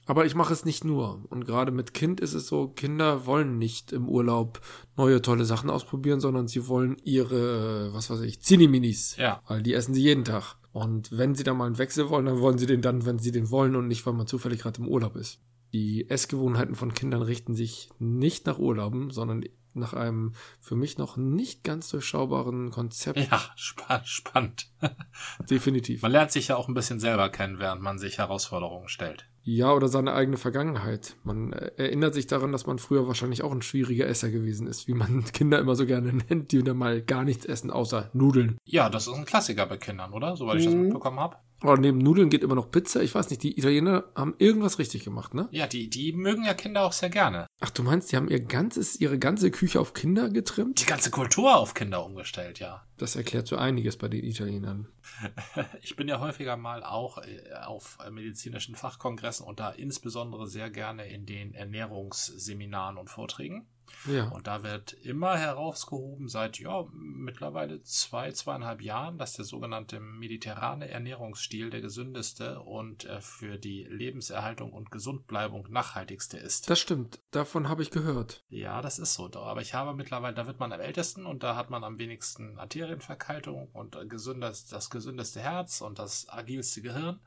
Aber 0.07 0.27
ich 0.27 0.35
mache 0.35 0.53
es 0.53 0.65
nicht 0.65 0.85
nur. 0.85 1.25
Und 1.29 1.47
gerade 1.47 1.71
mit 1.71 1.95
Kind 1.95 2.21
ist 2.21 2.35
es 2.35 2.49
so, 2.49 2.69
Kinder 2.69 3.27
wollen 3.27 3.59
nicht 3.59 3.93
im 3.93 4.09
Urlaub 4.09 4.61
neue 4.97 5.23
tolle 5.23 5.45
Sachen 5.45 5.71
ausprobieren, 5.71 6.21
sondern 6.21 6.49
sie 6.49 6.67
wollen 6.67 6.97
ihre, 7.05 7.93
was 7.95 8.11
weiß 8.11 8.21
ich, 8.23 8.43
Zinni-Minis. 8.43 9.17
Ja. 9.19 9.41
Weil 9.47 9.63
die 9.63 9.75
essen 9.75 9.95
sie 9.95 10.03
jeden 10.03 10.25
Tag. 10.25 10.57
Und 10.73 11.17
wenn 11.17 11.35
sie 11.35 11.45
da 11.45 11.55
mal 11.55 11.67
einen 11.67 11.79
Wechsel 11.79 12.09
wollen, 12.11 12.27
dann 12.27 12.41
wollen 12.41 12.59
sie 12.59 12.67
den 12.67 12.83
dann, 12.83 13.07
wenn 13.07 13.19
sie 13.19 13.33
den 13.33 13.51
wollen 13.51 13.77
und 13.77 13.87
nicht, 13.87 14.05
weil 14.07 14.15
man 14.15 14.27
zufällig 14.27 14.61
gerade 14.61 14.81
im 14.81 14.89
Urlaub 14.89 15.17
ist. 15.17 15.41
Die 15.73 16.09
Essgewohnheiten 16.11 16.75
von 16.75 16.95
Kindern 16.95 17.23
richten 17.23 17.55
sich 17.55 17.91
nicht 17.99 18.47
nach 18.47 18.59
Urlauben, 18.59 19.11
sondern 19.11 19.45
nach 19.75 19.95
einem 19.95 20.35
für 20.61 20.77
mich 20.77 20.99
noch 20.99 21.17
nicht 21.17 21.65
ganz 21.65 21.89
durchschaubaren 21.89 22.71
Konzept. 22.71 23.19
Ja, 23.19 23.41
spa 23.57 24.03
spannend. 24.05 24.71
Definitiv. 25.51 26.03
Man 26.03 26.13
lernt 26.13 26.33
sich 26.33 26.49
ja 26.49 26.57
auch 26.57 26.69
ein 26.69 26.75
bisschen 26.75 27.01
selber 27.01 27.29
kennen, 27.29 27.59
während 27.59 27.83
man 27.83 27.99
sich 27.99 28.19
Herausforderungen 28.19 28.89
stellt. 28.89 29.27
Ja, 29.53 29.73
oder 29.73 29.89
seine 29.89 30.15
eigene 30.15 30.37
Vergangenheit. 30.37 31.17
Man 31.25 31.53
äh, 31.53 31.73
erinnert 31.77 32.15
sich 32.15 32.29
daran, 32.29 32.53
dass 32.53 32.67
man 32.67 32.79
früher 32.79 33.09
wahrscheinlich 33.09 33.43
auch 33.43 33.51
ein 33.51 33.63
schwieriger 33.63 34.07
Esser 34.07 34.31
gewesen 34.31 34.69
ist, 34.69 34.87
wie 34.87 34.95
man 34.95 35.25
Kinder 35.33 35.59
immer 35.59 35.75
so 35.75 35.87
gerne 35.87 36.13
nennt, 36.13 36.53
die 36.53 36.63
dann 36.63 36.77
mal 36.77 37.03
gar 37.03 37.25
nichts 37.25 37.47
essen, 37.47 37.73
außer 37.73 38.11
Nudeln. 38.13 38.59
Ja, 38.65 38.89
das 38.89 39.09
ist 39.09 39.15
ein 39.15 39.25
Klassiker 39.25 39.67
bei 39.67 39.77
Kindern, 39.77 40.13
oder? 40.13 40.37
Soweit 40.37 40.59
ich 40.59 40.67
das 40.67 40.75
mhm. 40.75 40.83
mitbekommen 40.83 41.19
habe. 41.19 41.37
Aber 41.63 41.77
neben 41.77 41.99
Nudeln 41.99 42.31
geht 42.31 42.45
immer 42.45 42.55
noch 42.55 42.71
Pizza. 42.71 43.03
Ich 43.03 43.15
weiß 43.15 43.29
nicht, 43.31 43.43
die 43.43 43.59
Italiener 43.59 44.05
haben 44.15 44.35
irgendwas 44.39 44.79
richtig 44.79 45.05
gemacht, 45.05 45.35
ne? 45.35 45.49
Ja, 45.51 45.67
die, 45.67 45.91
die 45.91 46.13
mögen 46.13 46.45
ja 46.45 46.55
Kinder 46.55 46.85
auch 46.85 46.93
sehr 46.93 47.11
gerne. 47.11 47.47
Ach, 47.61 47.71
du 47.71 47.83
meinst, 47.83 48.13
die 48.13 48.17
haben 48.17 48.29
ihr 48.29 48.41
ganzes, 48.41 48.99
ihre 49.01 49.19
ganze 49.19 49.51
Küche 49.51 49.81
auf 49.81 49.93
Kinder 49.93 50.31
getrimmt? 50.31 50.81
Die 50.81 50.87
ganze 50.87 51.11
Kultur 51.11 51.57
auf 51.57 51.75
Kinder 51.75 52.05
umgestellt, 52.05 52.61
ja. 52.61 52.87
Das 53.01 53.17
erklärt 53.17 53.47
so 53.47 53.57
einiges 53.57 53.97
bei 53.97 54.09
den 54.09 54.23
Italienern. 54.23 54.87
Ich 55.81 55.97
bin 55.97 56.07
ja 56.07 56.21
häufiger 56.21 56.59
mal 56.59 56.85
auch 56.85 57.17
äh, 57.17 57.55
auf 57.65 57.97
medizinischen 58.11 58.75
Fachkongressen 58.75 59.47
und 59.47 59.59
da 59.59 59.71
insbesondere 59.71 60.47
sehr 60.47 60.69
gerne 60.69 61.09
in 61.09 61.25
den 61.25 61.55
Ernährungsseminaren 61.55 62.99
und 62.99 63.09
Vorträgen. 63.09 63.67
Ja. 64.07 64.29
Und 64.29 64.47
da 64.47 64.63
wird 64.63 64.93
immer 64.93 65.37
herausgehoben 65.37 66.29
seit 66.29 66.59
ja 66.59 66.87
mittlerweile 66.93 67.83
zwei, 67.83 68.33
zweieinhalb 68.33 68.81
Jahren, 68.83 69.19
dass 69.19 69.35
der 69.35 69.45
sogenannte 69.45 70.01
mediterrane 70.01 70.89
Ernährungsstil 70.89 71.71
der 71.71 71.81
gesündeste 71.81 72.61
und 72.61 73.05
äh, 73.05 73.21
für 73.21 73.59
die 73.59 73.85
Lebenserhaltung 73.85 74.73
und 74.73 74.91
Gesundbleibung 74.91 75.67
nachhaltigste 75.71 76.39
ist. 76.39 76.71
Das 76.71 76.79
stimmt. 76.79 77.21
Davon 77.31 77.69
habe 77.69 77.83
ich 77.83 77.91
gehört. 77.91 78.45
Ja, 78.49 78.83
das 78.83 78.99
ist 78.99 79.15
so. 79.15 79.31
Aber 79.35 79.61
ich 79.61 79.75
habe 79.75 79.95
mittlerweile, 79.95 80.35
da 80.35 80.47
wird 80.47 80.61
man 80.61 80.73
am 80.73 80.81
ältesten 80.81 81.27
und 81.27 81.43
da 81.43 81.57
hat 81.57 81.71
man 81.71 81.85
am 81.85 81.99
wenigsten 81.99 82.59
Arterienverkaltung 82.59 83.69
und 83.73 83.97
gesündest, 84.09 84.73
das 84.73 84.91
gesündeste 84.91 85.41
Herz 85.41 85.81
und 85.81 85.99
das 85.99 86.29
agilste 86.29 86.83
Gehirn. 86.83 87.21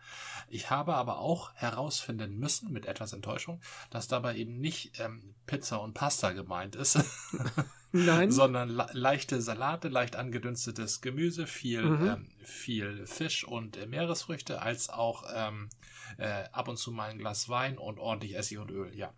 Ich 0.49 0.69
habe 0.69 0.95
aber 0.95 1.19
auch 1.19 1.53
herausfinden 1.55 2.37
müssen, 2.37 2.71
mit 2.71 2.85
etwas 2.85 3.13
Enttäuschung, 3.13 3.61
dass 3.89 4.07
dabei 4.07 4.35
eben 4.35 4.59
nicht 4.59 4.99
ähm, 4.99 5.35
Pizza 5.45 5.81
und 5.81 5.93
Pasta 5.93 6.31
gemeint 6.53 6.75
ist. 6.75 6.99
Nein. 7.95 8.31
sondern 8.31 8.69
le 8.69 8.87
leichte 8.93 9.39
Salate, 9.39 9.87
leicht 9.87 10.15
angedünstetes 10.15 11.01
Gemüse, 11.01 11.45
viel, 11.45 11.83
mhm. 11.83 12.07
ähm, 12.07 12.27
viel 12.43 13.05
Fisch 13.05 13.43
und 13.43 13.77
äh, 13.77 13.85
Meeresfrüchte, 13.85 14.63
als 14.63 14.89
auch 14.89 15.25
ähm, 15.31 15.69
äh, 16.17 16.45
ab 16.51 16.67
und 16.67 16.77
zu 16.77 16.91
mal 16.91 17.11
ein 17.11 17.19
Glas 17.19 17.49
Wein 17.49 17.77
und 17.77 17.99
ordentlich 17.99 18.35
Essig 18.35 18.57
und 18.57 18.71
Öl, 18.71 18.95
ja. 18.95 19.13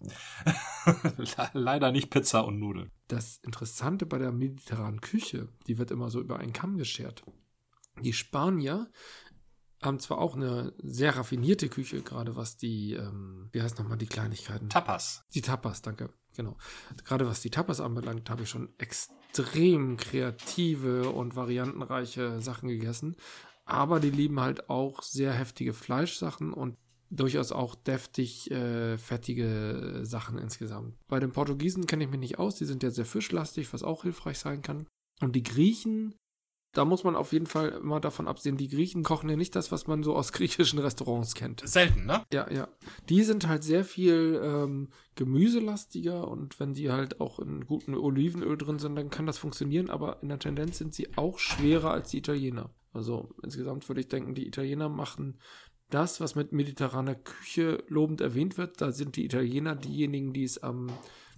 Leider 1.54 1.93
nicht 1.93 2.10
Pizza 2.10 2.41
und 2.41 2.60
Nudeln. 2.60 2.91
Das 3.08 3.38
Interessante 3.43 4.06
bei 4.06 4.17
der 4.17 4.34
mediterranen 4.34 5.00
Küche, 5.00 5.48
die 5.67 5.78
wird 5.78 5.91
immer 5.91 6.10
so 6.10 6.19
über 6.19 6.39
einen 6.39 6.52
Kamm 6.52 6.78
geschert. 6.78 7.24
Die 8.02 8.12
Spanier 8.12 8.91
haben 9.86 10.00
zwar 10.00 10.19
auch 10.19 10.36
eine 10.36 10.74
sehr 10.82 11.15
raffinierte 11.15 11.69
Küche, 11.69 12.02
gerade 12.02 12.36
was 12.36 12.58
die, 12.58 12.93
ähm, 12.93 13.50
wie 13.52 13.62
heißt 13.62 13.80
nochmal 13.80 13.98
die 13.98 14.08
Kleinigkeiten? 14.08 14.69
Tapas. 14.69 15.24
Die 15.34 15.41
Tapas, 15.41 15.82
danke. 15.82 16.10
Genau. 16.36 16.58
Gerade 17.06 17.28
was 17.28 17.41
die 17.41 17.50
Tapas 17.50 17.80
anbelangt, 17.80 18.30
habe 18.30 18.43
ich 18.43 18.50
schon 18.50 18.69
extrem 18.78 19.98
kreative 19.98 21.10
und 21.10 21.36
variantenreiche 21.36 22.41
Sachen 22.41 22.69
gegessen. 22.69 23.15
Aber 23.65 24.00
die 24.00 24.12
lieben 24.12 24.39
halt 24.39 24.69
auch 24.69 25.02
sehr 25.02 25.34
heftige 25.34 25.74
Fleischsachen 25.74 26.54
und 26.54 26.78
durchaus 27.10 27.52
auch 27.52 27.76
deftig 27.76 28.52
äh, 28.52 28.98
fettige 28.98 30.02
Sachen 30.04 30.38
insgesamt. 30.38 30.95
Bei 31.08 31.19
den 31.19 31.32
Portugiesen 31.32 31.88
kenne 31.88 32.04
ich 32.04 32.10
mich 32.10 32.19
nicht 32.19 32.39
aus, 32.39 32.56
die 32.56 32.65
sind 32.65 32.84
ja 32.84 32.89
sehr 32.89 33.06
fischlastig, 33.06 33.71
was 33.74 33.84
auch 33.84 34.04
hilfreich 34.04 34.39
sein 34.39 34.62
kann. 34.62 34.88
Und 35.21 35.36
die 35.36 35.43
Griechen 35.43 36.15
da 36.76 36.84
muss 36.86 37.04
man 37.04 37.16
auf 37.16 37.32
jeden 37.32 37.48
Fall 37.48 37.70
immer 37.70 38.00
davon 38.00 38.28
absehen, 38.28 38.58
die 38.58 38.68
Griechen 38.68 39.02
kochen 39.04 39.30
ja 39.30 39.38
nicht 39.38 39.56
das, 39.56 39.72
was 39.72 39.88
man 39.88 40.04
so 40.04 40.16
aus 40.16 40.32
griechischen 40.34 40.78
Restaurants 40.80 41.34
kennt. 41.34 41.68
Selten, 41.68 42.06
ne? 42.06 42.24
Ja, 42.32 42.52
ja. 42.52 42.68
Die 43.10 43.24
sind 43.24 43.48
halt 43.48 43.64
sehr 43.64 43.86
viel 43.86 44.40
ähm, 44.44 44.90
gemüselastiger 45.16 46.28
und 46.28 46.60
wenn 46.60 46.74
die 46.74 46.92
halt 46.92 47.22
auch 47.22 47.40
in 47.40 47.66
gutem 47.66 47.96
Olivenöl 47.96 48.58
drin 48.58 48.80
sind, 48.80 48.96
dann 48.96 49.10
kann 49.10 49.26
das 49.26 49.38
funktionieren, 49.38 49.90
aber 49.90 50.22
in 50.22 50.30
der 50.30 50.40
Tendenz 50.40 50.78
sind 50.78 50.94
sie 50.94 51.18
auch 51.18 51.40
schwerer 51.40 51.92
als 51.92 52.10
die 52.12 52.18
Italiener. 52.18 52.70
Also 52.92 53.34
insgesamt 53.42 53.88
würde 53.90 54.02
ich 54.02 54.10
denken, 54.10 54.36
die 54.36 54.48
Italiener 54.48 54.90
machen 54.90 55.40
das, 55.90 56.20
was 56.20 56.36
mit 56.36 56.52
mediterraner 56.52 57.16
Küche 57.16 57.84
lobend 57.88 58.20
erwähnt 58.20 58.58
wird, 58.58 58.82
da 58.82 58.92
sind 58.92 59.16
die 59.16 59.26
Italiener 59.26 59.76
diejenigen, 59.76 60.34
die 60.34 60.44
es 60.44 60.58
am 60.58 60.92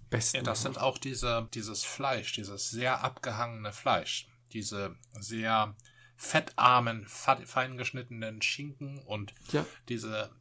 besten 0.10 0.38
Ja, 0.38 0.43
das 0.43 0.63
machen. 0.63 0.73
sind 0.73 0.82
auch 0.82 0.97
diese, 0.97 1.50
dieses 1.54 1.84
Fleisch, 1.84 2.34
dieses 2.34 2.69
sehr 2.69 3.04
abgehangene 3.04 3.73
Fleisch 3.73 4.28
diese 4.53 4.95
sehr 5.19 5.75
fettarmen, 6.15 7.05
fein 7.07 7.77
geschnittenen 7.77 8.41
Schinken 8.41 8.99
und 8.99 9.33
Ja. 9.51 9.65
diese, 9.88 10.31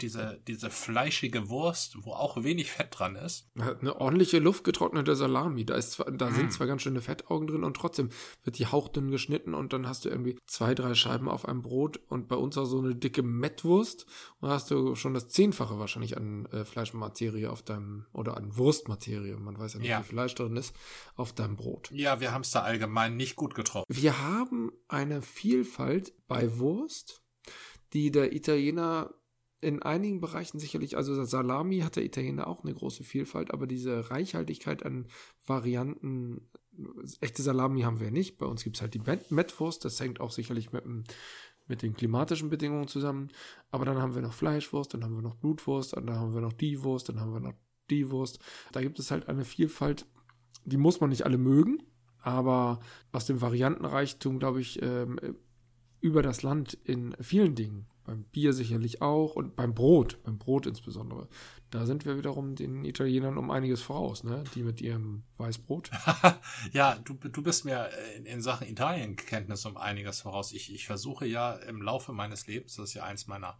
diese, 0.00 0.40
diese 0.46 0.68
fleischige 0.70 1.48
Wurst, 1.48 1.96
wo 2.04 2.12
auch 2.12 2.42
wenig 2.44 2.70
Fett 2.70 2.88
dran 2.98 3.16
ist. 3.16 3.48
Eine 3.58 4.00
ordentliche 4.00 4.38
luftgetrocknete 4.38 5.16
Salami. 5.16 5.64
Da, 5.64 5.74
ist 5.76 5.92
zwar, 5.92 6.10
da 6.10 6.30
Mm. 6.30 6.34
sind 6.34 6.52
zwar 6.52 6.66
ganz 6.66 6.82
schöne 6.82 7.00
Fettaugen 7.00 7.46
drin 7.46 7.64
und 7.64 7.76
trotzdem 7.76 8.10
wird 8.42 8.58
die 8.58 8.66
hauchdünn 8.66 9.10
geschnitten 9.10 9.54
und 9.54 9.72
dann 9.72 9.88
hast 9.88 10.04
du 10.04 10.10
irgendwie 10.10 10.38
zwei, 10.46 10.74
drei 10.74 10.94
Scheiben 10.94 11.28
auf 11.28 11.46
einem 11.48 11.62
Brot 11.62 11.98
und 12.08 12.28
bei 12.28 12.36
uns 12.36 12.58
auch 12.58 12.66
so 12.66 12.78
eine 12.78 12.94
dicke 12.94 13.22
Mettwurst 13.22 14.06
und 14.40 14.50
hast 14.50 14.70
du 14.70 14.94
schon 14.94 15.14
das 15.14 15.28
Zehnfache 15.28 15.78
wahrscheinlich 15.78 16.16
an 16.16 16.46
äh, 16.46 16.64
Fleischmaterie 16.64 17.46
auf 17.46 17.62
deinem, 17.62 18.06
oder 18.12 18.36
an 18.36 18.56
Wurstmaterie, 18.56 19.32
man 19.36 19.58
weiß 19.58 19.74
ja 19.74 19.80
nicht, 19.80 19.88
Ja. 19.88 19.98
wie 20.00 20.02
viel 20.04 20.10
Fleisch 20.14 20.34
drin 20.34 20.56
ist, 20.56 20.74
auf 21.16 21.32
deinem 21.32 21.56
Brot. 21.56 21.90
Ja, 21.92 22.20
wir 22.20 22.32
haben 22.32 22.42
es 22.42 22.50
da 22.50 22.60
allgemein 22.62 23.16
nicht 23.16 23.36
gut 23.36 23.54
getroffen. 23.54 23.84
Wir 23.88 24.20
haben 24.22 24.72
eine 24.88 25.22
Vielfalt 25.22 26.12
bei 26.28 26.58
Wurst, 26.58 27.22
die 27.92 28.10
der 28.10 28.32
Italiener 28.34 29.14
in 29.64 29.82
einigen 29.82 30.20
Bereichen 30.20 30.58
sicherlich, 30.58 30.96
also 30.96 31.24
Salami 31.24 31.80
hat 31.80 31.96
der 31.96 32.04
Italiener 32.04 32.46
auch 32.46 32.62
eine 32.62 32.74
große 32.74 33.02
Vielfalt, 33.02 33.52
aber 33.52 33.66
diese 33.66 34.10
Reichhaltigkeit 34.10 34.84
an 34.84 35.06
Varianten, 35.46 36.50
echte 37.20 37.42
Salami 37.42 37.82
haben 37.82 38.00
wir 38.00 38.10
nicht. 38.10 38.38
Bei 38.38 38.46
uns 38.46 38.62
gibt 38.62 38.76
es 38.76 38.82
halt 38.82 38.94
die 38.94 39.00
Met- 39.00 39.30
Mettwurst, 39.30 39.84
das 39.84 39.98
hängt 40.00 40.20
auch 40.20 40.30
sicherlich 40.30 40.72
mit, 40.72 40.84
mit 41.66 41.82
den 41.82 41.94
klimatischen 41.94 42.50
Bedingungen 42.50 42.88
zusammen. 42.88 43.30
Aber 43.70 43.84
dann 43.84 43.98
haben 43.98 44.14
wir 44.14 44.22
noch 44.22 44.34
Fleischwurst, 44.34 44.92
dann 44.92 45.02
haben 45.02 45.14
wir 45.14 45.22
noch 45.22 45.36
Blutwurst, 45.36 45.96
dann 45.96 46.10
haben 46.10 46.34
wir 46.34 46.40
noch 46.40 46.52
die 46.52 46.82
Wurst, 46.82 47.08
dann 47.08 47.20
haben 47.20 47.32
wir 47.32 47.40
noch 47.40 47.54
die 47.90 48.10
Wurst. 48.10 48.38
Da 48.72 48.80
gibt 48.82 48.98
es 48.98 49.10
halt 49.10 49.28
eine 49.28 49.44
Vielfalt, 49.44 50.06
die 50.64 50.76
muss 50.76 51.00
man 51.00 51.10
nicht 51.10 51.24
alle 51.24 51.38
mögen, 51.38 51.82
aber 52.20 52.80
aus 53.12 53.26
dem 53.26 53.40
Variantenreichtum, 53.40 54.38
glaube 54.38 54.60
ich, 54.60 54.80
ähm, 54.82 55.18
über 56.00 56.22
das 56.22 56.42
Land 56.42 56.74
in 56.84 57.14
vielen 57.20 57.54
Dingen. 57.54 57.86
Beim 58.04 58.24
Bier 58.24 58.52
sicherlich 58.52 59.00
auch 59.00 59.34
und 59.34 59.56
beim 59.56 59.74
Brot, 59.74 60.22
beim 60.24 60.38
Brot 60.38 60.66
insbesondere. 60.66 61.28
Da 61.70 61.86
sind 61.86 62.04
wir 62.04 62.16
wiederum 62.16 62.54
den 62.54 62.84
Italienern 62.84 63.38
um 63.38 63.50
einiges 63.50 63.82
voraus, 63.82 64.22
ne? 64.24 64.44
Die 64.54 64.62
mit 64.62 64.80
ihrem 64.80 65.24
Weißbrot. 65.38 65.90
ja, 66.72 66.96
du, 67.04 67.14
du 67.14 67.42
bist 67.42 67.64
mir 67.64 67.90
in, 68.16 68.26
in 68.26 68.42
Sachen 68.42 68.68
Italienkenntnis 68.68 69.64
um 69.66 69.76
einiges 69.76 70.20
voraus. 70.20 70.52
Ich, 70.52 70.72
ich 70.72 70.86
versuche 70.86 71.26
ja 71.26 71.54
im 71.54 71.82
Laufe 71.82 72.12
meines 72.12 72.46
Lebens, 72.46 72.76
das 72.76 72.90
ist 72.90 72.94
ja 72.94 73.04
eins 73.04 73.26
meiner 73.26 73.58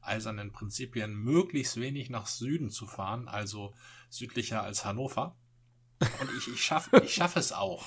eisernen 0.00 0.52
Prinzipien, 0.52 1.14
möglichst 1.14 1.80
wenig 1.80 2.10
nach 2.10 2.26
Süden 2.26 2.70
zu 2.70 2.86
fahren, 2.86 3.28
also 3.28 3.74
südlicher 4.10 4.62
als 4.62 4.84
Hannover. 4.84 5.36
Und 6.00 6.30
ich, 6.36 6.48
ich 6.48 6.64
schaffe 6.64 7.00
ich 7.04 7.14
schaff 7.14 7.36
es 7.36 7.52
auch. 7.52 7.84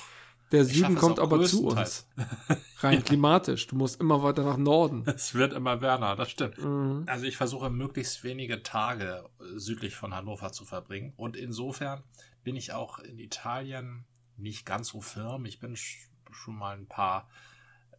Der 0.52 0.62
Ich 0.62 0.74
Süden 0.74 0.96
kommt 0.96 1.20
aber 1.20 1.44
zu 1.44 1.68
uns. 1.68 2.08
Rein 2.80 3.04
klimatisch. 3.04 3.68
Du 3.68 3.76
musst 3.76 4.00
immer 4.00 4.22
weiter 4.22 4.44
nach 4.44 4.58
Norden. 4.58 5.04
Es 5.08 5.34
wird 5.34 5.54
immer 5.54 5.82
wärmer, 5.82 6.16
das 6.16 6.30
stimmt. 6.30 6.58
Mhm. 6.60 7.04
Also 7.08 7.26
ich 7.26 7.36
versuche 7.38 7.70
möglichst 7.70 8.24
wenige 8.24 8.62
Tage 8.64 9.26
äh, 9.40 9.58
südlich 9.58 9.96
von 9.96 10.14
Hannover 10.14 10.52
zu 10.52 10.66
verbringen. 10.66 11.14
Und 11.18 11.36
insofern 11.36 12.04
bin 12.44 12.56
ich 12.56 12.74
auch 12.74 13.00
in 13.00 13.18
Italien 13.18 14.06
nicht 14.38 14.66
ganz 14.66 14.90
so 14.90 15.02
firm. 15.02 15.46
Ich 15.46 15.60
bin 15.60 15.76
sch- 15.76 16.08
schon 16.32 16.56
mal 16.56 16.78
ein 16.78 16.88
paar 16.88 17.28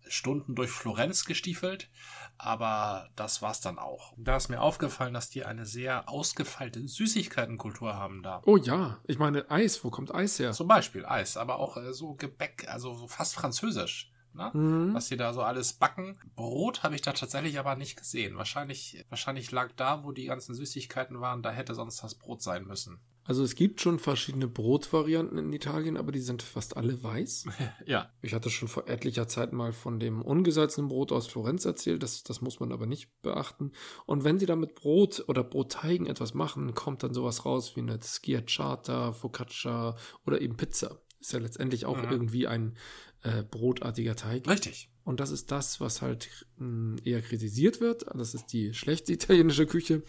Stunden 0.09 0.55
durch 0.55 0.71
Florenz 0.71 1.25
gestiefelt, 1.25 1.91
aber 2.39 3.09
das 3.17 3.43
war's 3.43 3.61
dann 3.61 3.79
auch. 3.79 4.15
Da 4.17 4.37
ist 4.37 4.49
mir 4.49 4.61
aufgefallen, 4.61 5.15
dass 5.15 5.31
die 5.31 5.45
eine 5.45 5.67
sehr 5.67 6.09
ausgefeilte 6.09 6.87
Süßigkeitenkultur 6.87 7.95
haben 7.95 8.23
da. 8.23 8.43
Oh 8.45 8.57
ja, 8.57 8.99
ich 9.05 9.19
meine 9.19 9.51
Eis, 9.51 9.83
wo 9.85 9.91
kommt 9.91 10.15
Eis 10.15 10.39
her? 10.39 10.53
Zum 10.53 10.69
Beispiel 10.69 11.05
Eis, 11.07 11.37
aber 11.37 11.59
auch 11.59 11.77
äh, 11.77 11.93
so 11.93 12.15
Gebäck, 12.15 12.67
also 12.69 12.95
so 12.95 13.09
fast 13.09 13.35
französisch. 13.35 14.13
Ne? 14.37 14.51
Mhm. 14.53 14.93
was 14.93 15.07
sie 15.07 15.17
da 15.17 15.33
so 15.33 15.41
alles 15.41 15.73
backen. 15.73 16.19
Brot 16.35 16.83
habe 16.83 16.95
ich 16.95 17.01
da 17.01 17.15
tatsächlich 17.15 17.59
aber 17.59 17.75
nicht 17.75 17.97
gesehen. 17.97 18.37
Wahrscheinlich, 18.37 19.03
wahrscheinlich 19.09 19.51
lag 19.51 19.73
da, 19.77 20.05
wo 20.05 20.13
die 20.13 20.27
ganzen 20.27 20.55
Süßigkeiten 20.55 21.23
waren, 21.23 21.43
da 21.43 21.51
hätte 21.51 21.75
sonst 21.75 22.03
das 22.03 22.17
Brot 22.17 22.43
sein 22.43 22.67
müssen. 22.67 23.01
Also 23.27 23.43
es 23.43 23.55
gibt 23.57 23.81
schon 23.81 23.99
verschiedene 23.99 24.47
Brotvarianten 24.47 25.37
in 25.39 25.53
Italien, 25.53 25.97
aber 25.97 26.13
die 26.13 26.21
sind 26.21 26.43
fast 26.43 26.77
alle 26.77 27.03
weiß. 27.03 27.47
Ja, 27.87 28.11
Ich 28.23 28.33
hatte 28.35 28.51
schon 28.51 28.69
vor 28.69 28.89
etlicher 28.89 29.27
Zeit 29.29 29.53
mal 29.53 29.73
von 29.73 29.99
dem 30.01 30.23
ungesalzenen 30.23 30.89
Brot 30.89 31.11
aus 31.13 31.27
Florenz 31.27 31.65
erzählt, 31.65 32.03
das, 32.03 32.23
das 32.23 32.41
muss 32.41 32.61
man 32.61 32.73
aber 32.73 32.87
nicht 32.87 33.11
beachten. 33.23 33.73
Und 34.07 34.25
wenn 34.25 34.39
sie 34.39 34.47
da 34.47 34.55
mit 34.57 34.75
Brot 34.77 35.25
oder 35.29 35.43
Brotteigen 35.45 36.07
etwas 36.07 36.35
machen, 36.35 36.75
kommt 36.75 37.03
dann 37.03 37.15
sowas 37.15 37.45
raus 37.45 37.75
wie 37.77 37.81
eine 37.81 37.99
Schiacciata, 38.03 39.13
Focaccia 39.13 39.97
oder 40.25 40.41
eben 40.41 40.57
Pizza. 40.57 40.99
Ist 41.21 41.33
ja 41.33 41.41
letztendlich 41.41 41.85
auch 41.87 41.97
Mhm. 42.01 42.11
irgendwie 42.11 42.47
ein 42.47 42.77
äh, 43.23 43.43
brotartiger 43.43 44.15
Teig. 44.17 44.49
richtig. 44.49 44.89
Und 45.05 45.21
das 45.21 45.31
ist 45.31 45.53
das, 45.53 45.81
was 45.81 46.03
halt 46.03 46.47
mh, 46.59 46.97
eher 47.05 47.23
kritisiert 47.23 47.81
wird. 47.81 48.07
Das 48.17 48.35
ist 48.35 48.47
die 48.53 48.75
schlechte 48.75 49.13
italienische 49.13 49.67
Küche, 49.67 50.03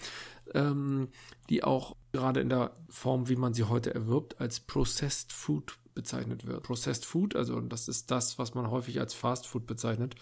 ähm, 0.55 1.09
die 1.49 1.63
auch 1.63 1.96
gerade 2.17 2.41
in 2.41 2.49
der 2.49 2.75
Form, 2.89 3.29
wie 3.29 3.35
man 3.35 3.53
sie 3.53 3.65
heute 3.65 3.93
erwirbt, 3.93 4.41
als 4.41 4.59
Processed 4.59 5.31
Food 5.31 5.77
bezeichnet 5.93 6.45
wird. 6.47 6.63
Processed 6.63 7.05
Food, 7.05 7.35
also 7.35 7.61
das 7.61 7.87
ist 7.87 8.09
das, 8.09 8.39
was 8.39 8.55
man 8.55 8.71
häufig 8.71 8.99
als 8.99 9.13
Fast 9.13 9.45
Food 9.45 9.67
bezeichnet. 9.67 10.15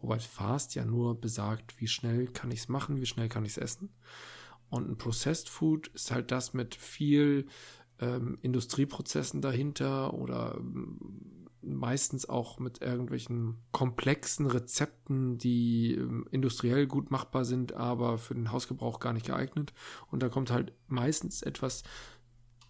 Wobei 0.00 0.20
Fast 0.20 0.74
ja 0.74 0.84
nur 0.84 1.20
besagt, 1.20 1.80
wie 1.80 1.88
schnell 1.88 2.28
kann 2.28 2.50
ich 2.50 2.60
es 2.60 2.68
machen, 2.68 3.00
wie 3.00 3.06
schnell 3.06 3.28
kann 3.28 3.44
ich 3.44 3.52
es 3.52 3.58
essen. 3.58 3.92
Und 4.70 4.88
ein 4.88 4.96
Processed 4.96 5.48
Food 5.48 5.88
ist 5.88 6.12
halt 6.12 6.30
das 6.30 6.54
mit 6.54 6.76
viel 6.76 7.46
ähm, 7.98 8.38
Industrieprozessen 8.42 9.40
dahinter 9.42 10.14
oder 10.14 10.54
ähm, 10.56 11.39
meistens 11.62 12.28
auch 12.28 12.58
mit 12.58 12.80
irgendwelchen 12.80 13.58
komplexen 13.72 14.46
Rezepten, 14.46 15.38
die 15.38 15.94
ähm, 15.94 16.26
industriell 16.30 16.86
gut 16.86 17.10
machbar 17.10 17.44
sind, 17.44 17.74
aber 17.74 18.18
für 18.18 18.34
den 18.34 18.50
Hausgebrauch 18.52 19.00
gar 19.00 19.12
nicht 19.12 19.26
geeignet. 19.26 19.72
Und 20.10 20.22
da 20.22 20.28
kommt 20.28 20.50
halt 20.50 20.72
meistens 20.88 21.42
etwas 21.42 21.82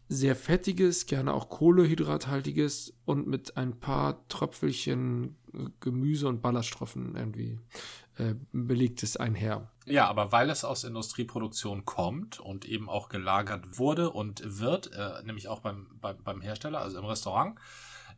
sehr 0.08 0.34
fettiges, 0.34 1.06
gerne 1.06 1.32
auch 1.32 1.48
kohlehydrathaltiges 1.48 2.94
und 3.04 3.28
mit 3.28 3.56
ein 3.56 3.78
paar 3.78 4.26
Tröpfelchen 4.26 5.36
äh, 5.54 5.66
Gemüse 5.78 6.26
und 6.26 6.42
Ballaststoffen 6.42 7.14
irgendwie 7.14 7.60
äh, 8.18 8.34
belegtes 8.52 9.16
einher. 9.16 9.70
Ja, 9.86 10.08
aber 10.08 10.32
weil 10.32 10.50
es 10.50 10.64
aus 10.64 10.82
Industrieproduktion 10.82 11.84
kommt 11.84 12.40
und 12.40 12.64
eben 12.64 12.88
auch 12.88 13.08
gelagert 13.08 13.78
wurde 13.78 14.10
und 14.10 14.42
wird, 14.44 14.92
äh, 14.92 15.22
nämlich 15.24 15.46
auch 15.46 15.60
beim, 15.60 15.86
beim, 16.00 16.16
beim 16.24 16.40
Hersteller, 16.40 16.80
also 16.80 16.98
im 16.98 17.04
Restaurant, 17.04 17.56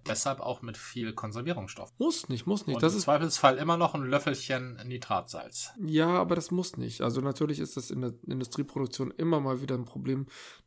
deshalb 0.07 0.41
auch 0.41 0.63
mit 0.63 0.77
viel 0.77 1.13
Konservierungsstoff. 1.13 1.93
Muss 1.99 2.29
nicht, 2.29 2.47
muss 2.47 2.67
nicht. 2.67 2.77
Und 2.77 2.83
das 2.83 2.93
im 2.93 2.99
ist 2.99 3.05
Zweifelsfall 3.05 3.57
immer 3.59 3.77
noch 3.77 3.95
ein 3.95 4.05
Löffelchen 4.05 4.77
Nitratsalz. 4.85 5.73
Ja, 5.85 6.09
aber 6.09 6.35
das 6.35 6.51
muss 6.51 6.77
nicht. 6.77 7.03
Also 7.03 7.21
natürlich 7.21 7.61
ist 7.61 7.77
das 7.77 7.91
in 7.91 8.01
der 8.03 8.15
Industrieproduktion 8.27 9.11
immer 9.13 9.41
mal 9.41 9.63
wieder 9.63 9.75
ein 9.75 9.85
Problem, 9.85 10.27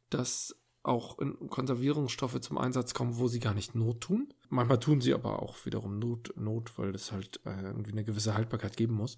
dass 0.09 0.55
auch 0.87 1.19
in 1.19 1.49
Konservierungsstoffe 1.49 2.39
zum 2.41 2.57
Einsatz 2.57 2.93
kommen, 2.93 3.17
wo 3.17 3.27
sie 3.27 3.39
gar 3.39 3.53
nicht 3.53 3.75
Not 3.75 4.01
tun. 4.01 4.33
Manchmal 4.49 4.79
tun 4.79 5.01
sie 5.01 5.13
aber 5.13 5.41
auch 5.41 5.65
wiederum 5.65 5.99
Not, 5.99 6.33
Not 6.37 6.77
weil 6.77 6.93
es 6.93 7.11
halt 7.11 7.39
äh, 7.45 7.61
irgendwie 7.63 7.91
eine 7.91 8.03
gewisse 8.03 8.35
Haltbarkeit 8.35 8.77
geben 8.77 8.93
muss. 8.93 9.17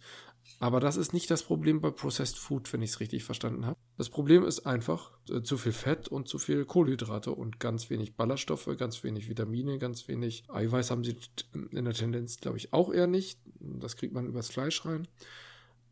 Aber 0.60 0.80
das 0.80 0.98
ist 0.98 1.14
nicht 1.14 1.30
das 1.30 1.44
Problem 1.44 1.82
bei 1.82 1.92
Processed 1.92 2.38
Food, 2.38 2.72
wenn 2.72 2.82
ich 2.82 2.92
es 2.92 3.00
richtig 3.00 3.24
verstanden 3.24 3.66
habe. 3.66 3.78
Das 3.98 4.10
Problem 4.10 4.44
ist 4.46 4.66
einfach 4.66 5.12
äh, 5.30 5.42
zu 5.42 5.58
viel 5.58 5.74
Fett 5.74 6.08
und 6.08 6.28
zu 6.28 6.40
viel 6.40 6.66
Kohlenhydrate 6.66 7.32
und 7.32 7.60
ganz 7.60 7.90
wenig 7.90 8.16
Ballaststoffe, 8.16 8.70
ganz 8.78 9.04
wenig 9.04 9.30
Vitamine, 9.30 9.78
ganz 9.78 10.08
wenig 10.08 10.44
Eiweiß 10.50 10.92
haben 10.92 11.04
sie 11.04 11.18
in 11.72 11.86
der 11.86 11.94
Tendenz, 11.94 12.38
glaube 12.38 12.58
ich, 12.58 12.74
auch 12.74 12.92
eher 12.94 13.08
nicht. 13.08 13.40
Das 13.60 13.96
kriegt 13.96 14.14
man 14.14 14.26
übers 14.26 14.50
Fleisch 14.50 14.86
rein. 14.86 15.08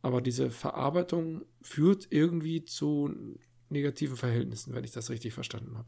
Aber 0.02 0.22
diese 0.22 0.52
Verarbeitung 0.52 1.46
führt 1.62 2.08
irgendwie 2.12 2.64
zu 2.64 3.10
negativen 3.76 4.18
Verhältnissen, 4.18 4.74
wenn 4.74 4.84
ich 4.84 4.92
das 4.92 5.10
richtig 5.10 5.34
verstanden 5.34 5.78
habe. 5.78 5.88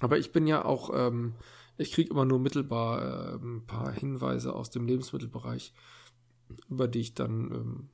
Aber 0.00 0.18
ich 0.18 0.32
bin 0.32 0.46
ja 0.46 0.64
auch, 0.64 0.90
ähm, 0.94 1.34
ich 1.78 1.92
kriege 1.92 2.10
immer 2.10 2.24
nur 2.24 2.38
mittelbar 2.38 3.02
äh, 3.02 3.36
ein 3.36 3.66
paar 3.66 3.92
Hinweise 3.92 4.54
aus 4.54 4.70
dem 4.70 4.86
Lebensmittelbereich, 4.86 5.72
über 6.68 6.88
die 6.88 7.00
ich 7.00 7.14
dann 7.14 7.50
ähm, 7.52 7.88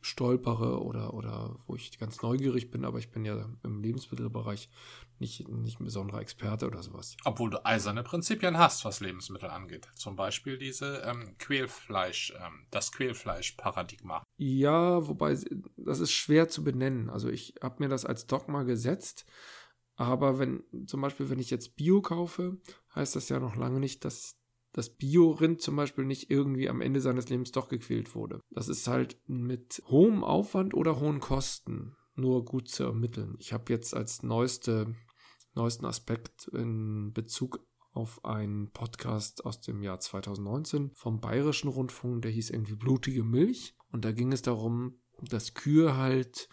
stolpere 0.00 0.82
oder, 0.82 1.14
oder 1.14 1.56
wo 1.66 1.76
ich 1.76 1.98
ganz 1.98 2.22
neugierig 2.22 2.70
bin, 2.70 2.84
aber 2.84 2.98
ich 2.98 3.10
bin 3.10 3.24
ja 3.24 3.48
im 3.62 3.82
Lebensmittelbereich 3.82 4.70
nicht, 5.18 5.48
nicht 5.48 5.80
ein 5.80 5.84
besonderer 5.84 6.20
Experte 6.20 6.66
oder 6.66 6.82
sowas. 6.82 7.16
Obwohl 7.24 7.50
du 7.50 7.64
eiserne 7.64 8.02
Prinzipien 8.02 8.56
hast, 8.58 8.84
was 8.84 9.00
Lebensmittel 9.00 9.50
angeht. 9.50 9.88
Zum 9.94 10.16
Beispiel 10.16 10.56
diese 10.58 11.02
ähm, 11.04 11.36
Quälfleisch, 11.38 12.32
ähm, 12.38 12.66
das 12.70 12.92
Quälfleisch-Paradigma. 12.92 14.24
Ja, 14.38 15.06
wobei 15.06 15.38
das 15.76 16.00
ist 16.00 16.12
schwer 16.12 16.48
zu 16.48 16.64
benennen. 16.64 17.10
Also 17.10 17.28
ich 17.28 17.54
habe 17.62 17.76
mir 17.80 17.88
das 17.88 18.06
als 18.06 18.26
Dogma 18.26 18.62
gesetzt, 18.62 19.26
aber 19.96 20.38
wenn 20.38 20.64
zum 20.86 21.02
Beispiel, 21.02 21.28
wenn 21.28 21.38
ich 21.38 21.50
jetzt 21.50 21.76
Bio 21.76 22.00
kaufe, 22.00 22.56
heißt 22.94 23.16
das 23.16 23.28
ja 23.28 23.38
noch 23.38 23.56
lange 23.56 23.80
nicht, 23.80 24.04
dass 24.06 24.39
das 24.72 24.90
Bio-Rind 24.90 25.60
zum 25.60 25.76
Beispiel 25.76 26.04
nicht 26.04 26.30
irgendwie 26.30 26.68
am 26.68 26.80
Ende 26.80 27.00
seines 27.00 27.28
Lebens 27.28 27.52
doch 27.52 27.68
gequält 27.68 28.14
wurde. 28.14 28.40
Das 28.50 28.68
ist 28.68 28.86
halt 28.86 29.18
mit 29.26 29.82
hohem 29.88 30.24
Aufwand 30.24 30.74
oder 30.74 31.00
hohen 31.00 31.20
Kosten 31.20 31.96
nur 32.14 32.44
gut 32.44 32.68
zu 32.68 32.84
ermitteln. 32.84 33.36
Ich 33.38 33.52
habe 33.52 33.72
jetzt 33.72 33.94
als 33.94 34.22
neueste, 34.22 34.94
neuesten 35.54 35.86
Aspekt 35.86 36.48
in 36.48 37.12
Bezug 37.12 37.60
auf 37.92 38.24
einen 38.24 38.70
Podcast 38.70 39.44
aus 39.44 39.60
dem 39.60 39.82
Jahr 39.82 39.98
2019 39.98 40.92
vom 40.94 41.20
Bayerischen 41.20 41.68
Rundfunk, 41.68 42.22
der 42.22 42.30
hieß 42.30 42.50
irgendwie 42.50 42.76
Blutige 42.76 43.24
Milch. 43.24 43.74
Und 43.90 44.04
da 44.04 44.12
ging 44.12 44.32
es 44.32 44.42
darum, 44.42 45.00
dass 45.22 45.54
Kühe 45.54 45.96
halt 45.96 46.48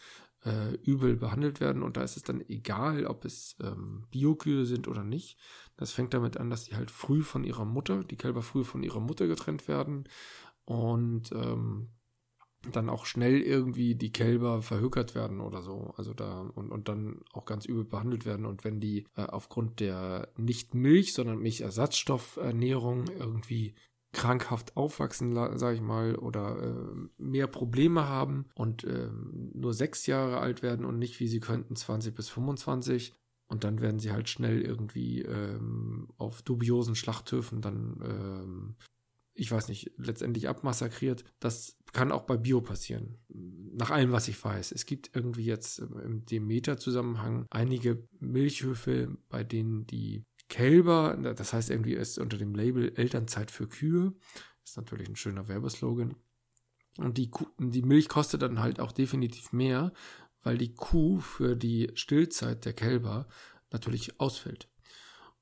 äh, 0.46 0.74
übel 0.84 1.16
behandelt 1.16 1.60
werden 1.60 1.84
und 1.84 1.98
da 1.98 2.04
ist 2.04 2.18
es 2.18 2.24
dann 2.24 2.42
egal, 2.48 3.06
ob 3.06 3.26
es 3.26 3.56
ähm, 3.62 4.08
Biokühe 4.12 4.66
sind 4.66 4.88
oder 4.88 5.04
nicht. 5.04 5.38
Das 5.78 5.92
fängt 5.92 6.14
damit 6.14 6.38
an, 6.38 6.50
dass 6.50 6.66
die 6.66 6.76
halt 6.76 6.92
früh 6.92 7.24
von 7.24 7.44
ihrer 7.44 7.66
Mutter, 7.66 8.04
die 8.04 8.18
Kälber 8.18 8.42
früh 8.42 8.64
von 8.64 8.84
ihrer 8.84 9.00
Mutter 9.00 9.28
getrennt 9.28 9.68
werden 9.68 10.10
und 10.66 11.32
ähm, 11.32 11.90
dann 12.72 12.90
auch 12.90 13.06
schnell 13.06 13.42
irgendwie 13.42 13.96
die 13.96 14.12
Kälber 14.12 14.62
verhökert 14.62 15.16
werden 15.16 15.40
oder 15.40 15.62
so. 15.62 15.94
Also 15.96 16.14
da 16.14 16.42
und, 16.42 16.72
und 16.72 16.90
dann 16.90 17.22
auch 17.32 17.46
ganz 17.46 17.66
übel 17.66 17.86
behandelt 17.86 18.26
werden. 18.26 18.46
Und 18.46 18.64
wenn 18.64 18.80
die 18.80 19.06
äh, 19.16 19.22
aufgrund 19.22 19.80
der 19.80 20.30
nicht 20.36 20.74
Milch, 20.74 21.14
sondern 21.14 21.40
Milchersatzstoffernährung 21.40 23.06
irgendwie 23.20 23.76
krankhaft 24.14 24.76
aufwachsen, 24.76 25.36
sage 25.58 25.76
ich 25.76 25.82
mal, 25.82 26.16
oder 26.16 26.62
äh, 26.62 27.08
mehr 27.18 27.48
Probleme 27.48 28.08
haben 28.08 28.48
und 28.56 28.84
äh, 28.84 29.10
nur 29.54 29.74
sechs 29.74 30.08
Jahre 30.08 30.40
alt 30.40 30.64
werden 30.64 30.86
und 30.86 30.98
nicht, 30.98 31.20
wie 31.20 31.28
sie 31.28 31.40
könnten, 31.40 31.76
20 31.76 32.16
bis 32.16 32.30
25. 32.30 33.14
Und 33.48 33.64
dann 33.64 33.80
werden 33.80 34.00
sie 34.00 34.12
halt 34.12 34.28
schnell 34.30 34.62
irgendwie 34.62 35.22
ähm, 35.22 36.10
auf 36.18 36.42
dubiosen 36.42 36.96
Schlachthöfen 36.96 37.62
dann 37.62 38.02
ähm, 38.04 38.76
ich 39.38 39.52
weiß 39.52 39.70
nicht, 39.70 39.92
letztendlich 39.98 40.50
abmassakriert. 40.50 41.24
Das 41.40 41.78
kann 41.94 42.12
auch 42.12 42.24
bei 42.24 42.38
Bio 42.38 42.60
passieren. 42.60 43.18
Nach 43.30 43.92
allem, 43.92 44.12
was 44.12 44.28
ich 44.28 44.44
weiß. 44.44 44.72
Es 44.72 44.86
gibt 44.86 45.16
irgendwie 45.16 45.46
jetzt 45.46 45.80
im 45.80 46.26
Demeter-Zusammenhang 46.26 47.46
einige 47.52 48.04
Milchhöfe, 48.20 49.16
bei 49.30 49.44
denen 49.44 49.86
die 49.86 50.26
Kälber, 50.50 51.16
das 51.18 51.54
heißt 51.54 51.70
irgendwie 51.70 51.94
ist 51.94 52.18
unter 52.18 52.38
dem 52.38 52.56
Label 52.56 52.92
Elternzeit 52.96 53.52
für 53.52 53.68
Kühe, 53.68 54.14
ist 54.64 54.78
natürlich 54.78 55.08
ein 55.08 55.16
schöner 55.16 55.48
Werbeslogan. 55.48 56.16
Und 56.98 57.20
die, 57.20 57.30
die 57.60 57.84
Milch 57.84 58.10
kostet 58.10 58.42
dann 58.42 58.60
halt 58.60 58.80
auch 58.80 58.92
definitiv 58.92 59.54
mehr, 59.54 59.94
weil 60.48 60.58
die 60.58 60.74
Kuh 60.74 61.20
für 61.20 61.58
die 61.58 61.92
Stillzeit 61.96 62.64
der 62.64 62.72
Kälber 62.72 63.28
natürlich 63.70 64.22
ausfällt. 64.22 64.70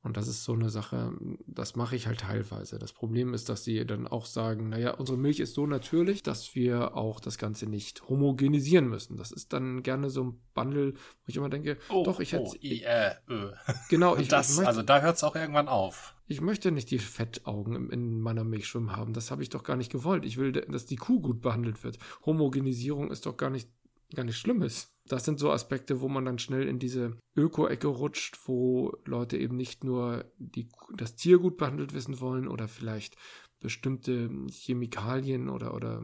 Und 0.01 0.17
das 0.17 0.27
ist 0.27 0.43
so 0.43 0.53
eine 0.53 0.71
Sache, 0.71 1.13
das 1.45 1.75
mache 1.75 1.95
ich 1.95 2.07
halt 2.07 2.21
teilweise. 2.21 2.79
Das 2.79 2.91
Problem 2.91 3.35
ist, 3.35 3.47
dass 3.47 3.63
sie 3.63 3.85
dann 3.85 4.07
auch 4.07 4.25
sagen, 4.25 4.69
naja, 4.69 4.95
unsere 4.95 5.15
Milch 5.15 5.39
ist 5.39 5.53
so 5.53 5.67
natürlich, 5.67 6.23
dass 6.23 6.55
wir 6.55 6.97
auch 6.97 7.19
das 7.19 7.37
Ganze 7.37 7.67
nicht 7.67 8.09
homogenisieren 8.09 8.87
müssen. 8.87 9.15
Das 9.15 9.31
ist 9.31 9.53
dann 9.53 9.83
gerne 9.83 10.09
so 10.09 10.23
ein 10.23 10.41
Bundle, 10.55 10.95
wo 10.95 11.27
ich 11.27 11.37
immer 11.37 11.49
denke, 11.49 11.77
oh, 11.89 12.01
doch, 12.03 12.19
ich 12.19 12.33
hätte... 12.33 12.49
Oh, 12.49 12.55
I, 12.63 12.81
äh, 12.81 13.11
ö. 13.29 13.51
Genau, 13.89 14.17
ich, 14.17 14.27
das, 14.27 14.55
möchte, 14.55 14.67
Also 14.67 14.81
da 14.81 15.01
hört 15.01 15.17
es 15.17 15.23
auch 15.23 15.35
irgendwann 15.35 15.67
auf. 15.67 16.15
Ich 16.25 16.41
möchte 16.41 16.71
nicht 16.71 16.89
die 16.89 16.97
Fettaugen 16.97 17.91
in 17.91 18.21
meiner 18.21 18.43
Milch 18.43 18.65
schwimmen 18.65 18.95
haben. 18.95 19.13
Das 19.13 19.29
habe 19.29 19.43
ich 19.43 19.49
doch 19.49 19.63
gar 19.63 19.75
nicht 19.75 19.91
gewollt. 19.91 20.25
Ich 20.25 20.37
will, 20.37 20.51
dass 20.51 20.87
die 20.87 20.95
Kuh 20.95 21.19
gut 21.19 21.41
behandelt 21.41 21.83
wird. 21.83 21.99
Homogenisierung 22.25 23.11
ist 23.11 23.27
doch 23.27 23.37
gar 23.37 23.51
nicht, 23.51 23.69
gar 24.15 24.23
nicht 24.23 24.39
Schlimmes 24.39 24.94
das 25.07 25.25
sind 25.25 25.39
so 25.39 25.51
Aspekte, 25.51 26.01
wo 26.01 26.07
man 26.07 26.25
dann 26.25 26.39
schnell 26.39 26.67
in 26.67 26.79
diese 26.79 27.17
Öko-Ecke 27.35 27.87
rutscht, 27.87 28.39
wo 28.45 28.97
Leute 29.05 29.37
eben 29.37 29.55
nicht 29.55 29.83
nur 29.83 30.25
die, 30.37 30.69
das 30.95 31.15
Tier 31.15 31.37
gut 31.37 31.57
behandelt 31.57 31.93
wissen 31.93 32.19
wollen 32.19 32.47
oder 32.47 32.67
vielleicht 32.67 33.15
bestimmte 33.59 34.29
Chemikalien 34.51 35.49
oder, 35.49 35.73
oder 35.73 36.03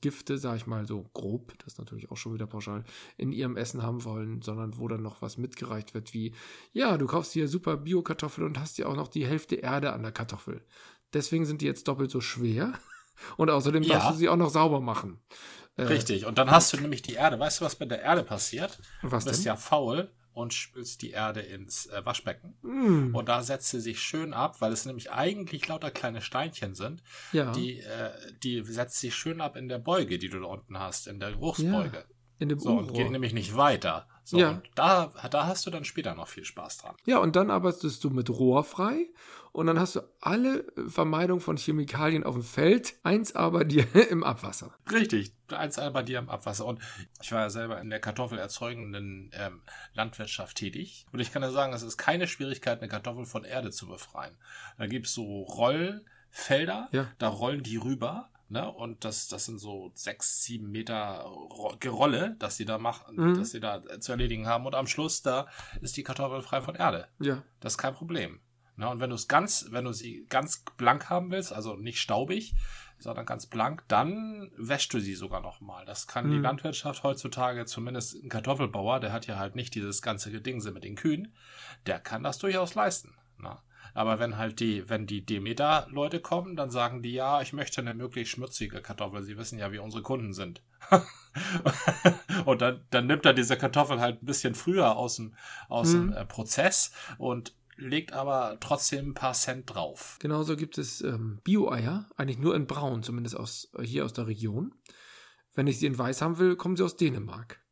Gifte, 0.00 0.38
sag 0.38 0.56
ich 0.56 0.66
mal 0.66 0.86
so 0.86 1.04
grob, 1.12 1.52
das 1.58 1.74
ist 1.74 1.78
natürlich 1.78 2.10
auch 2.10 2.16
schon 2.16 2.34
wieder 2.34 2.46
pauschal, 2.46 2.84
in 3.16 3.32
ihrem 3.32 3.56
Essen 3.56 3.82
haben 3.82 4.04
wollen, 4.04 4.42
sondern 4.42 4.78
wo 4.78 4.88
dann 4.88 5.02
noch 5.02 5.22
was 5.22 5.36
mitgereicht 5.36 5.94
wird, 5.94 6.14
wie, 6.14 6.34
ja, 6.72 6.96
du 6.98 7.06
kaufst 7.06 7.32
hier 7.32 7.48
super 7.48 7.76
Bio-Kartoffel 7.76 8.44
und 8.44 8.58
hast 8.58 8.78
ja 8.78 8.86
auch 8.86 8.96
noch 8.96 9.08
die 9.08 9.26
Hälfte 9.26 9.56
Erde 9.56 9.92
an 9.92 10.02
der 10.02 10.12
Kartoffel. 10.12 10.64
Deswegen 11.12 11.44
sind 11.44 11.60
die 11.60 11.66
jetzt 11.66 11.86
doppelt 11.86 12.10
so 12.10 12.20
schwer 12.20 12.72
und 13.36 13.50
außerdem 13.50 13.82
ja. 13.82 13.94
darfst 13.94 14.12
du 14.12 14.14
sie 14.16 14.28
auch 14.28 14.36
noch 14.36 14.50
sauber 14.50 14.80
machen. 14.80 15.20
Äh, 15.76 15.82
Richtig. 15.82 16.26
Und 16.26 16.38
dann 16.38 16.50
hast 16.50 16.72
du 16.72 16.76
nämlich 16.76 17.02
die 17.02 17.14
Erde. 17.14 17.38
Weißt 17.38 17.60
du, 17.60 17.64
was 17.64 17.78
mit 17.80 17.90
der 17.90 18.02
Erde 18.02 18.22
passiert? 18.22 18.78
Was 19.02 19.24
du 19.24 19.30
bist 19.30 19.44
denn? 19.44 19.48
ja 19.48 19.56
faul 19.56 20.10
und 20.32 20.52
spülst 20.52 21.02
die 21.02 21.10
Erde 21.10 21.40
ins 21.40 21.86
äh, 21.86 22.04
Waschbecken. 22.04 22.54
Mm. 22.62 23.14
Und 23.14 23.28
da 23.28 23.42
setzt 23.42 23.70
sie 23.70 23.80
sich 23.80 24.00
schön 24.00 24.34
ab, 24.34 24.60
weil 24.60 24.72
es 24.72 24.84
nämlich 24.84 25.12
eigentlich 25.12 25.66
lauter 25.68 25.90
kleine 25.90 26.20
Steinchen 26.20 26.74
sind. 26.74 27.02
Ja. 27.32 27.52
Die, 27.52 27.80
äh, 27.80 28.10
die 28.42 28.62
setzt 28.64 28.98
sich 28.98 29.14
schön 29.14 29.40
ab 29.40 29.56
in 29.56 29.68
der 29.68 29.78
Beuge, 29.78 30.18
die 30.18 30.28
du 30.28 30.40
da 30.40 30.46
unten 30.46 30.78
hast, 30.78 31.06
in 31.06 31.20
der 31.20 31.30
Geruchsbeuge. 31.30 31.98
Ja. 31.98 32.04
In 32.40 32.48
dem 32.48 32.58
so, 32.58 32.76
und 32.76 32.92
geht 32.92 33.10
nämlich 33.10 33.32
nicht 33.32 33.56
weiter. 33.56 34.08
So, 34.24 34.38
ja. 34.38 34.50
und 34.50 34.62
da, 34.74 35.12
da 35.30 35.46
hast 35.46 35.66
du 35.66 35.70
dann 35.70 35.84
später 35.84 36.14
noch 36.14 36.28
viel 36.28 36.44
Spaß 36.44 36.78
dran. 36.78 36.96
Ja, 37.04 37.18
und 37.18 37.36
dann 37.36 37.50
arbeitest 37.50 38.02
du 38.02 38.10
mit 38.10 38.30
Rohr 38.30 38.64
frei 38.64 39.10
und 39.52 39.66
dann 39.68 39.78
hast 39.78 39.94
du 39.94 40.00
alle 40.20 40.64
Vermeidung 40.88 41.40
von 41.40 41.56
Chemikalien 41.56 42.24
auf 42.24 42.34
dem 42.34 42.42
Feld, 42.42 42.94
eins 43.04 43.36
aber 43.36 43.64
dir 43.64 43.86
im 44.10 44.24
Abwasser. 44.24 44.74
Richtig, 44.90 45.32
eins 45.48 45.78
aber 45.78 46.02
dir 46.02 46.18
im 46.18 46.28
Abwasser. 46.28 46.64
Und 46.64 46.80
ich 47.22 47.30
war 47.30 47.42
ja 47.42 47.50
selber 47.50 47.80
in 47.80 47.88
der 47.88 48.00
kartoffelerzeugenden 48.00 49.30
ähm, 49.34 49.62
Landwirtschaft 49.92 50.56
tätig. 50.56 51.06
Und 51.12 51.20
ich 51.20 51.32
kann 51.32 51.42
ja 51.42 51.50
sagen, 51.50 51.72
es 51.72 51.82
ist 51.82 51.98
keine 51.98 52.26
Schwierigkeit, 52.26 52.80
eine 52.80 52.88
Kartoffel 52.88 53.26
von 53.26 53.44
Erde 53.44 53.70
zu 53.70 53.86
befreien. 53.86 54.36
Da 54.76 54.86
gibt 54.86 55.06
es 55.06 55.14
so 55.14 55.42
Rollfelder, 55.42 56.88
ja. 56.90 57.12
da 57.18 57.28
rollen 57.28 57.62
die 57.62 57.76
rüber 57.76 58.30
Ne? 58.48 58.70
Und 58.70 59.04
das, 59.04 59.28
das 59.28 59.46
sind 59.46 59.58
so 59.58 59.90
sechs, 59.94 60.42
sieben 60.44 60.70
Meter 60.70 61.24
Gerolle, 61.80 62.36
dass 62.38 62.56
sie 62.56 62.64
da 62.64 62.78
machen, 62.78 63.16
mhm. 63.16 63.38
dass 63.38 63.50
sie 63.50 63.60
da 63.60 63.82
zu 64.00 64.12
erledigen 64.12 64.46
haben. 64.46 64.66
Und 64.66 64.74
am 64.74 64.86
Schluss, 64.86 65.22
da 65.22 65.46
ist 65.80 65.96
die 65.96 66.02
Kartoffel 66.02 66.42
frei 66.42 66.60
von 66.60 66.74
Erde. 66.74 67.08
Ja. 67.20 67.42
Das 67.60 67.74
ist 67.74 67.78
kein 67.78 67.94
Problem. 67.94 68.40
Ne? 68.76 68.88
Und 68.88 69.00
wenn 69.00 69.10
du 69.10 69.16
es 69.16 69.28
ganz, 69.28 69.66
wenn 69.70 69.84
du 69.84 69.92
sie 69.92 70.26
ganz 70.28 70.64
blank 70.76 71.08
haben 71.08 71.30
willst, 71.30 71.52
also 71.52 71.76
nicht 71.76 72.00
staubig, 72.00 72.54
sondern 72.98 73.26
ganz 73.26 73.46
blank, 73.46 73.84
dann 73.88 74.50
wäschst 74.56 74.92
du 74.92 75.00
sie 75.00 75.14
sogar 75.14 75.40
nochmal. 75.40 75.84
Das 75.84 76.06
kann 76.06 76.26
mhm. 76.26 76.32
die 76.32 76.38
Landwirtschaft 76.38 77.02
heutzutage, 77.02 77.66
zumindest 77.66 78.22
ein 78.22 78.28
Kartoffelbauer, 78.28 79.00
der 79.00 79.12
hat 79.12 79.26
ja 79.26 79.38
halt 79.38 79.56
nicht 79.56 79.74
dieses 79.74 80.02
ganze 80.02 80.30
Gedingse 80.30 80.70
mit 80.70 80.84
den 80.84 80.96
Kühen, 80.96 81.34
der 81.86 81.98
kann 82.00 82.22
das 82.22 82.38
durchaus 82.38 82.74
leisten. 82.74 83.14
Ne? 83.38 83.56
Aber 83.94 84.18
wenn 84.18 84.36
halt 84.36 84.60
die, 84.60 84.88
wenn 84.90 85.06
die 85.06 85.24
Demeter-Leute 85.24 86.20
kommen, 86.20 86.56
dann 86.56 86.70
sagen 86.70 87.02
die, 87.02 87.12
ja, 87.12 87.40
ich 87.40 87.52
möchte 87.52 87.80
eine 87.80 87.94
möglichst 87.94 88.34
schmutzige 88.34 88.82
Kartoffel. 88.82 89.22
Sie 89.22 89.38
wissen 89.38 89.58
ja, 89.58 89.72
wie 89.72 89.78
unsere 89.78 90.02
Kunden 90.02 90.32
sind. 90.32 90.62
und 92.44 92.60
dann, 92.60 92.84
dann 92.90 93.06
nimmt 93.06 93.24
er 93.24 93.32
diese 93.32 93.56
Kartoffel 93.56 94.00
halt 94.00 94.22
ein 94.22 94.26
bisschen 94.26 94.54
früher 94.54 94.96
aus 94.96 95.16
dem, 95.16 95.34
aus 95.68 95.92
hm. 95.92 96.08
dem 96.08 96.12
äh, 96.12 96.26
Prozess 96.26 96.92
und 97.18 97.54
legt 97.76 98.12
aber 98.12 98.58
trotzdem 98.60 99.10
ein 99.10 99.14
paar 99.14 99.32
Cent 99.32 99.72
drauf. 99.72 100.16
Genauso 100.20 100.56
gibt 100.56 100.78
es 100.78 101.00
ähm, 101.00 101.40
Bio-Eier, 101.44 102.08
eigentlich 102.16 102.38
nur 102.38 102.54
in 102.54 102.66
Braun, 102.66 103.02
zumindest 103.02 103.36
aus, 103.36 103.70
hier 103.80 104.04
aus 104.04 104.12
der 104.12 104.26
Region. 104.26 104.74
Wenn 105.54 105.66
ich 105.66 105.78
sie 105.78 105.86
in 105.86 105.98
Weiß 105.98 106.20
haben 106.20 106.38
will, 106.38 106.56
kommen 106.56 106.76
sie 106.76 106.84
aus 106.84 106.96
Dänemark. 106.96 107.63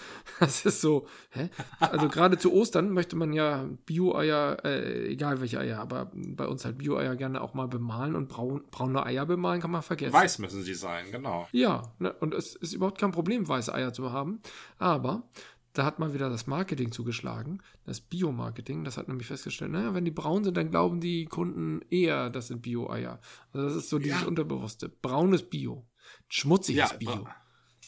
Das 0.40 0.64
ist 0.64 0.80
so, 0.80 1.06
hä? 1.30 1.50
Also 1.80 2.08
gerade 2.08 2.38
zu 2.38 2.52
Ostern 2.52 2.90
möchte 2.90 3.16
man 3.16 3.32
ja 3.32 3.68
Bio-Eier, 3.86 4.58
äh, 4.64 5.08
egal 5.08 5.40
welche 5.40 5.58
Eier, 5.58 5.80
aber 5.80 6.12
bei 6.14 6.46
uns 6.46 6.64
halt 6.64 6.78
Bio-Eier 6.78 7.16
gerne 7.16 7.40
auch 7.40 7.54
mal 7.54 7.66
bemalen 7.66 8.14
und 8.14 8.28
braun, 8.28 8.62
braune 8.70 9.04
Eier 9.04 9.26
bemalen 9.26 9.60
kann 9.60 9.72
man 9.72 9.82
vergessen. 9.82 10.12
Weiß 10.12 10.38
müssen 10.38 10.62
sie 10.62 10.74
sein, 10.74 11.10
genau. 11.10 11.48
Ja, 11.50 11.92
ne, 11.98 12.12
und 12.12 12.34
es 12.34 12.54
ist 12.54 12.72
überhaupt 12.72 13.00
kein 13.00 13.10
Problem, 13.10 13.48
weiße 13.48 13.74
Eier 13.74 13.92
zu 13.92 14.12
haben. 14.12 14.38
Aber 14.78 15.24
da 15.72 15.84
hat 15.84 15.98
mal 15.98 16.12
wieder 16.12 16.28
das 16.28 16.46
Marketing 16.46 16.90
zugeschlagen, 16.92 17.62
das 17.84 18.00
Bio-Marketing. 18.00 18.84
Das 18.84 18.96
hat 18.96 19.08
nämlich 19.08 19.26
festgestellt, 19.26 19.70
naja, 19.70 19.94
wenn 19.94 20.04
die 20.04 20.10
braun 20.10 20.44
sind, 20.44 20.56
dann 20.56 20.70
glauben 20.70 21.00
die 21.00 21.26
Kunden 21.26 21.82
eher, 21.90 22.30
das 22.30 22.48
sind 22.48 22.62
Bio-Eier. 22.62 23.20
Also 23.52 23.66
das 23.66 23.76
ist 23.76 23.88
so 23.88 23.98
dieses 23.98 24.22
ja. 24.22 24.26
Unterbewusste. 24.26 24.88
Braunes 24.88 25.48
Bio. 25.48 25.86
Schmutziges 26.28 26.90
ja, 26.90 26.96
Bio. 26.96 27.28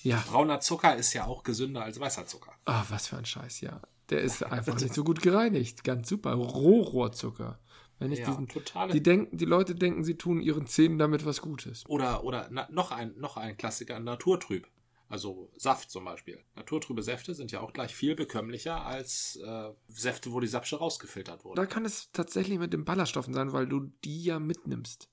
Ja. 0.02 0.22
Brauner 0.28 0.60
Zucker 0.60 0.96
ist 0.96 1.12
ja 1.12 1.26
auch 1.26 1.42
gesünder 1.42 1.82
als 1.82 2.00
weißer 2.00 2.26
Zucker. 2.26 2.52
Ah, 2.64 2.84
was 2.88 3.08
für 3.08 3.16
ein 3.16 3.24
Scheiß, 3.24 3.60
ja. 3.60 3.80
Der 4.10 4.22
ist 4.22 4.42
einfach 4.42 4.78
nicht 4.80 4.94
so 4.94 5.04
gut 5.04 5.22
gereinigt. 5.22 5.84
Ganz 5.84 6.08
super. 6.08 6.32
Rohrohrzucker. 6.34 7.60
Wenn 7.98 8.12
ich 8.12 8.20
ja, 8.20 8.26
diesen, 8.26 8.48
totale. 8.48 8.92
Die, 8.92 9.02
denken, 9.02 9.36
die 9.36 9.44
Leute 9.44 9.74
denken, 9.74 10.04
sie 10.04 10.16
tun 10.16 10.40
ihren 10.40 10.66
Zähnen 10.66 10.98
damit 10.98 11.26
was 11.26 11.42
Gutes. 11.42 11.84
Oder, 11.86 12.24
oder 12.24 12.48
na, 12.50 12.66
noch, 12.70 12.90
ein, 12.92 13.14
noch 13.18 13.36
ein 13.36 13.56
Klassiker, 13.56 14.00
Naturtrüb. 14.00 14.66
Also 15.10 15.50
Saft 15.56 15.90
zum 15.90 16.04
Beispiel. 16.04 16.42
Naturtrübe 16.54 17.02
Säfte 17.02 17.34
sind 17.34 17.50
ja 17.50 17.60
auch 17.60 17.72
gleich 17.72 17.94
viel 17.94 18.14
bekömmlicher 18.14 18.86
als 18.86 19.40
äh, 19.44 19.70
Säfte, 19.88 20.32
wo 20.32 20.40
die 20.40 20.46
Sapsche 20.46 20.76
rausgefiltert 20.76 21.44
wurde. 21.44 21.60
Da 21.60 21.66
kann 21.66 21.84
es 21.84 22.10
tatsächlich 22.12 22.60
mit 22.60 22.72
den 22.72 22.84
Ballaststoffen 22.84 23.34
sein, 23.34 23.52
weil 23.52 23.66
du 23.66 23.90
die 24.04 24.22
ja 24.22 24.38
mitnimmst 24.38 25.10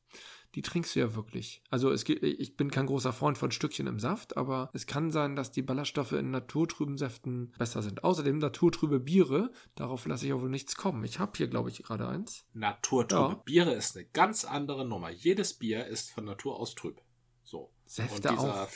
die 0.56 0.62
trinkst 0.62 0.96
du 0.96 1.00
ja 1.00 1.16
wirklich. 1.16 1.62
Also 1.70 1.92
es 1.92 2.04
geht, 2.04 2.24
ich 2.24 2.58
bin 2.58 2.72
kein 2.72 2.86
großer 2.86 3.14
Freund 3.14 3.38
von 3.38 3.52
Stückchen 3.52 3.88
im 3.88 4.00
Saft, 4.00 4.38
aber 4.38 4.70
es 4.74 4.88
kann 4.88 5.12
sein, 5.12 5.36
dass 5.36 5.52
die 5.52 5.62
Ballaststoffe 5.62 6.14
in 6.14 6.32
naturtrüben 6.32 6.98
Säften 6.98 7.54
besser 7.58 7.82
sind. 7.82 8.04
Außerdem 8.04 8.38
naturtrübe 8.38 9.00
Biere, 9.00 9.52
darauf 9.76 10.06
lasse 10.06 10.26
ich 10.26 10.34
auch 10.34 10.42
wohl 10.42 10.50
nichts 10.50 10.76
kommen. 10.76 11.04
Ich 11.04 11.20
habe 11.20 11.34
hier, 11.36 11.48
glaube 11.48 11.70
ich, 11.70 11.84
gerade 11.84 12.08
eins. 12.08 12.46
Naturtrübe 12.54 13.34
ja. 13.34 13.42
Biere 13.46 13.74
ist 13.74 13.96
eine 13.96 14.06
ganz 14.06 14.46
andere 14.46 14.88
Nummer. 14.88 15.10
Jedes 15.10 15.54
Bier 15.54 15.86
ist 15.86 16.12
von 16.12 16.26
Natur 16.26 16.60
aus 16.60 16.76
trüb. 16.76 17.02
So. 17.44 17.72
Säfte 17.86 18.38
auch. 18.38 18.68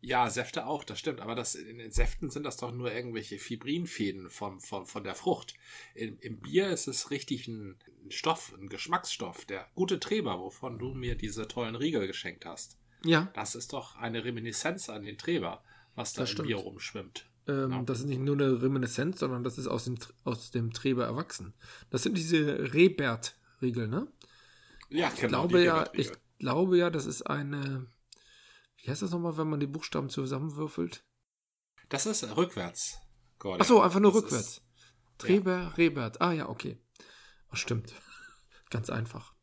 Ja, 0.00 0.30
Säfte 0.30 0.66
auch, 0.66 0.84
das 0.84 0.98
stimmt. 1.00 1.20
Aber 1.20 1.34
das, 1.34 1.54
in 1.56 1.78
den 1.78 1.90
Säften 1.90 2.30
sind 2.30 2.44
das 2.44 2.56
doch 2.56 2.72
nur 2.72 2.92
irgendwelche 2.92 3.38
Fibrinfäden 3.38 4.30
vom, 4.30 4.60
vom, 4.60 4.86
von 4.86 5.02
der 5.02 5.14
Frucht. 5.16 5.54
Im, 5.94 6.18
Im 6.20 6.38
Bier 6.38 6.68
ist 6.68 6.86
es 6.86 7.10
richtig 7.10 7.48
ein 7.48 7.76
Stoff, 8.08 8.54
ein 8.56 8.68
Geschmacksstoff, 8.68 9.44
der 9.44 9.66
gute 9.74 9.98
Treber, 9.98 10.38
wovon 10.38 10.78
du 10.78 10.94
mir 10.94 11.16
diese 11.16 11.48
tollen 11.48 11.74
Riegel 11.74 12.06
geschenkt 12.06 12.46
hast. 12.46 12.78
Ja. 13.04 13.30
Das 13.34 13.54
ist 13.54 13.72
doch 13.72 13.96
eine 13.96 14.24
Reminiszenz 14.24 14.88
an 14.88 15.02
den 15.02 15.18
Treber, 15.18 15.62
was 15.94 16.12
da 16.12 16.22
Das 16.22 16.30
im 16.30 16.34
stimmt. 16.34 16.48
Bier 16.48 16.56
rumschwimmt. 16.58 17.28
Ähm, 17.48 17.70
Ja. 17.72 17.82
Das 17.82 17.98
ist 18.00 18.06
nicht 18.06 18.20
nur 18.20 18.36
eine 18.36 18.62
Reminiszenz, 18.62 19.18
sondern 19.18 19.42
das 19.42 19.58
ist 19.58 19.66
aus 19.66 19.84
dem, 19.84 19.98
aus 20.24 20.50
dem 20.52 20.72
Treber 20.72 21.06
erwachsen. 21.06 21.54
Das 21.90 22.02
sind 22.04 22.16
diese 22.16 22.72
Rebert-Riegel, 22.72 23.88
ne? 23.88 24.06
Ja, 24.90 25.10
Ich 25.14 25.20
glaube 25.22 25.62
ja, 25.62 25.88
ich 25.92 26.10
glaube 26.38 26.78
ja, 26.78 26.88
das 26.90 27.06
ist 27.06 27.22
eine. 27.22 27.86
Wie 28.82 28.90
heißt 28.90 29.02
das 29.02 29.10
nochmal, 29.10 29.36
wenn 29.36 29.48
man 29.48 29.60
die 29.60 29.66
Buchstaben 29.66 30.08
zusammenwürfelt? 30.08 31.04
Das 31.88 32.06
ist 32.06 32.24
rückwärts. 32.36 32.98
Gordian. 33.38 33.62
Ach 33.62 33.66
so, 33.66 33.80
einfach 33.80 34.00
nur 34.00 34.12
Das 34.12 34.22
rückwärts. 34.22 34.48
Ist, 34.48 34.62
Treber, 35.18 35.76
Rebert. 35.76 36.20
Ah 36.20 36.32
ja, 36.32 36.48
okay. 36.48 36.78
Ach, 37.50 37.56
stimmt. 37.56 37.94
Ganz 38.70 38.90
einfach. 38.90 39.34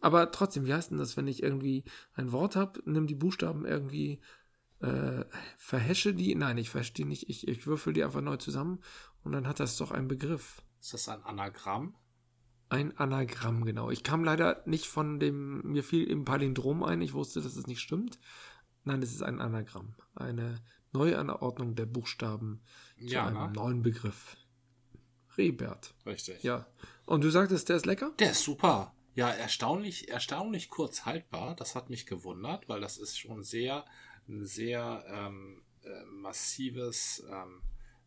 Aber 0.00 0.30
trotzdem, 0.30 0.66
wie 0.66 0.74
heißt 0.74 0.90
denn 0.90 0.98
das, 0.98 1.16
wenn 1.16 1.28
ich 1.28 1.42
irgendwie 1.42 1.84
ein 2.14 2.32
Wort 2.32 2.56
habe, 2.56 2.80
nimm 2.84 3.06
die 3.06 3.14
Buchstaben 3.14 3.66
irgendwie, 3.66 4.20
äh, 4.80 5.24
verhäsche 5.58 6.14
die? 6.14 6.34
Nein, 6.34 6.58
ich 6.58 6.70
verhäsche 6.70 6.94
die 6.94 7.04
nicht. 7.04 7.28
Ich, 7.28 7.46
ich 7.46 7.66
würfel 7.66 7.92
die 7.92 8.02
einfach 8.02 8.22
neu 8.22 8.36
zusammen 8.38 8.80
und 9.22 9.32
dann 9.32 9.46
hat 9.46 9.60
das 9.60 9.76
doch 9.76 9.90
einen 9.90 10.08
Begriff. 10.08 10.62
ist 10.80 10.94
das 10.94 11.08
ein 11.08 11.22
Anagramm? 11.22 11.94
Ein 12.70 12.96
Anagramm, 12.96 13.64
genau. 13.64 13.90
Ich 13.90 14.02
kam 14.02 14.24
leider 14.24 14.62
nicht 14.64 14.86
von 14.86 15.18
dem, 15.20 15.60
mir 15.62 15.82
fiel 15.84 16.04
im 16.04 16.24
Palindrom 16.24 16.82
ein, 16.82 17.02
ich 17.02 17.12
wusste, 17.12 17.42
dass 17.42 17.56
es 17.56 17.66
nicht 17.66 17.80
stimmt. 17.80 18.18
Nein, 18.84 19.02
es 19.02 19.12
ist 19.12 19.22
ein 19.22 19.40
Anagramm. 19.40 19.94
Eine 20.14 20.60
Neuanordnung 20.92 21.74
der 21.74 21.86
Buchstaben 21.86 22.62
zu 22.98 23.04
Ja, 23.06 23.26
einem 23.26 23.46
ne? 23.46 23.52
neuen 23.52 23.82
Begriff. 23.82 24.36
Rebert. 25.36 25.94
Richtig. 26.06 26.42
Ja. 26.42 26.66
Und 27.06 27.22
du 27.22 27.30
sagtest, 27.30 27.68
der 27.68 27.76
ist 27.76 27.86
lecker? 27.86 28.12
Der 28.18 28.32
ist 28.32 28.42
super. 28.42 28.94
Ja, 29.14 29.30
erstaunlich, 29.30 30.08
erstaunlich 30.08 30.68
kurz 30.70 31.04
haltbar. 31.04 31.54
Das 31.54 31.74
hat 31.74 31.90
mich 31.90 32.06
gewundert, 32.06 32.68
weil 32.68 32.80
das 32.80 32.98
ist 32.98 33.18
schon 33.18 33.42
sehr, 33.42 33.84
ein 34.28 34.44
sehr 34.44 35.04
ähm, 35.08 35.62
äh, 35.82 36.04
massives 36.06 37.24
ähm, 37.30 37.62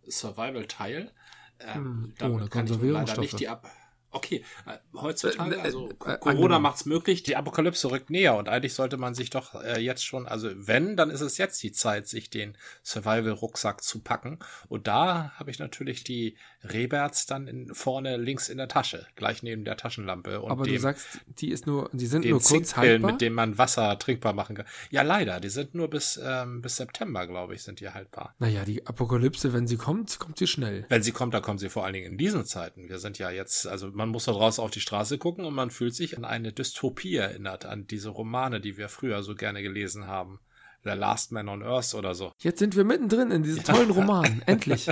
Survival-Teil. 0.07 1.13
Ähm, 1.59 1.75
Hm, 1.75 2.13
damit 2.17 2.35
ohne 2.35 2.49
kann 2.49 2.65
ich 2.67 2.81
leider 2.81 3.19
nicht 3.19 3.39
die 3.39 3.47
Ab 3.47 3.69
Okay, 4.13 4.43
äh, 4.65 4.77
heutzutage, 4.95 5.55
Äh, 5.55 5.59
äh, 5.59 5.61
also 5.61 5.89
äh, 5.89 5.93
Corona 5.95 6.29
angenommen. 6.29 6.61
macht's 6.63 6.85
möglich, 6.85 7.23
die 7.23 7.35
Apokalypse 7.35 7.91
rückt 7.91 8.09
näher 8.09 8.35
und 8.35 8.47
eigentlich 8.47 8.73
sollte 8.73 8.97
man 8.97 9.13
sich 9.13 9.29
doch 9.29 9.55
äh, 9.61 9.79
jetzt 9.79 10.05
schon, 10.05 10.27
also 10.27 10.49
wenn, 10.55 10.95
dann 10.95 11.09
ist 11.09 11.21
es 11.21 11.37
jetzt 11.37 11.61
die 11.63 11.71
Zeit, 11.71 12.07
sich 12.07 12.29
den 12.29 12.57
Survival-Rucksack 12.83 13.83
zu 13.83 13.99
packen. 13.99 14.39
Und 14.69 14.87
da 14.87 15.33
habe 15.35 15.51
ich 15.51 15.59
natürlich 15.59 16.03
die 16.03 16.37
Reberts 16.63 17.25
dann 17.25 17.47
in, 17.47 17.73
vorne 17.73 18.17
links 18.17 18.49
in 18.49 18.57
der 18.57 18.67
Tasche, 18.67 19.05
gleich 19.15 19.43
neben 19.43 19.65
der 19.65 19.77
Taschenlampe 19.77 20.41
und 20.41 20.51
Aber 20.51 20.63
dem, 20.63 20.75
du 20.75 20.79
sagst, 20.79 21.07
die 21.39 21.49
ist 21.49 21.67
nur, 21.67 21.89
die 21.91 22.05
sind 22.05 22.25
nur 22.25 22.41
kurz 22.41 22.75
haltbar. 22.77 23.11
mit 23.11 23.21
dem 23.21 23.33
man 23.33 23.57
Wasser 23.57 23.97
trinkbar 23.99 24.33
machen 24.33 24.55
kann. 24.55 24.65
Ja, 24.89 25.01
leider, 25.01 25.39
die 25.39 25.49
sind 25.49 25.75
nur 25.75 25.89
bis, 25.89 26.19
ähm, 26.23 26.61
bis 26.61 26.77
September, 26.77 27.27
glaube 27.27 27.55
ich, 27.55 27.63
sind 27.63 27.79
die 27.79 27.89
haltbar. 27.89 28.35
naja, 28.39 28.63
die 28.65 28.85
Apokalypse, 28.87 29.53
wenn 29.53 29.67
sie 29.67 29.77
kommt, 29.77 30.19
kommt 30.19 30.37
sie 30.37 30.47
schnell. 30.47 30.85
Wenn 30.89 31.03
sie 31.03 31.11
kommt, 31.11 31.33
dann 31.33 31.41
kommt 31.41 31.59
sie 31.59 31.69
vor 31.69 31.83
allen 31.83 31.93
Dingen 31.93 32.11
in 32.13 32.17
diesen 32.17 32.45
Zeiten. 32.45 32.87
Wir 32.89 32.99
sind 32.99 33.17
ja 33.17 33.29
jetzt, 33.29 33.67
also 33.67 33.87
man 33.87 34.02
muss 34.09 34.25
da 34.25 34.31
draußen 34.31 34.63
auf 34.63 34.71
die 34.71 34.81
Straße 34.81 35.17
gucken 35.17 35.45
und 35.45 35.53
man 35.53 35.71
fühlt 35.71 35.95
sich 35.95 36.17
an 36.17 36.25
eine 36.25 36.53
Dystopie 36.53 37.15
erinnert, 37.15 37.65
an 37.65 37.87
diese 37.87 38.09
Romane, 38.09 38.61
die 38.61 38.77
wir 38.77 38.89
früher 38.89 39.23
so 39.23 39.35
gerne 39.35 39.61
gelesen 39.61 40.07
haben. 40.07 40.39
The 40.83 40.91
Last 40.91 41.31
Man 41.31 41.47
on 41.47 41.63
Earth 41.63 41.93
oder 41.93 42.13
so. 42.13 42.33
Jetzt 42.39 42.59
sind 42.59 42.75
wir 42.75 42.83
mittendrin 42.83 43.31
in 43.31 43.43
diesem 43.43 43.63
tollen 43.63 43.89
Roman. 43.89 44.41
Endlich. 44.45 44.87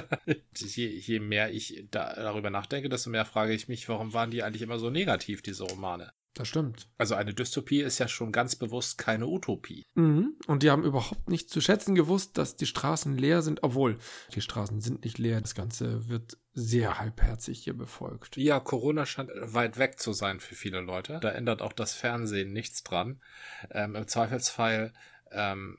Je, 0.55 0.87
je 0.87 1.19
mehr 1.19 1.51
ich 1.51 1.85
da, 1.91 2.13
darüber 2.15 2.49
nachdenke, 2.49 2.87
desto 2.87 3.09
mehr 3.09 3.25
frage 3.25 3.53
ich 3.53 3.67
mich, 3.67 3.89
warum 3.89 4.13
waren 4.13 4.31
die 4.31 4.41
eigentlich 4.41 4.61
immer 4.61 4.79
so 4.79 4.89
negativ, 4.89 5.41
diese 5.41 5.63
Romane? 5.63 6.13
Das 6.33 6.47
stimmt. 6.47 6.87
Also 6.97 7.15
eine 7.15 7.33
Dystopie 7.33 7.81
ist 7.81 7.99
ja 7.99 8.07
schon 8.07 8.31
ganz 8.31 8.55
bewusst 8.55 8.97
keine 8.97 9.27
Utopie. 9.27 9.83
Mhm. 9.95 10.37
Und 10.47 10.63
die 10.63 10.71
haben 10.71 10.85
überhaupt 10.85 11.29
nicht 11.29 11.49
zu 11.49 11.59
schätzen 11.59 11.93
gewusst, 11.93 12.37
dass 12.37 12.55
die 12.55 12.65
Straßen 12.65 13.17
leer 13.17 13.41
sind, 13.41 13.63
obwohl 13.63 13.97
die 14.33 14.41
Straßen 14.41 14.79
sind 14.79 15.03
nicht 15.03 15.17
leer. 15.17 15.41
Das 15.41 15.55
Ganze 15.55 16.07
wird 16.07 16.37
sehr 16.53 16.99
halbherzig 16.99 17.63
hier 17.63 17.73
befolgt. 17.77 18.37
Ja, 18.37 18.59
Corona 18.59 19.05
scheint 19.05 19.31
weit 19.35 19.77
weg 19.77 19.99
zu 19.99 20.13
sein 20.13 20.39
für 20.39 20.55
viele 20.55 20.81
Leute. 20.81 21.19
Da 21.21 21.29
ändert 21.29 21.61
auch 21.61 21.73
das 21.73 21.93
Fernsehen 21.93 22.51
nichts 22.51 22.83
dran. 22.83 23.21
Ähm, 23.69 23.95
Im 23.95 24.07
Zweifelsfall 24.07 24.93
ähm, 25.31 25.77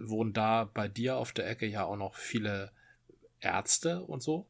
wohnen 0.00 0.32
da 0.32 0.64
bei 0.64 0.88
dir 0.88 1.16
auf 1.16 1.32
der 1.32 1.48
Ecke 1.48 1.66
ja 1.66 1.84
auch 1.84 1.96
noch 1.96 2.16
viele 2.16 2.72
Ärzte 3.40 4.02
und 4.02 4.22
so. 4.22 4.48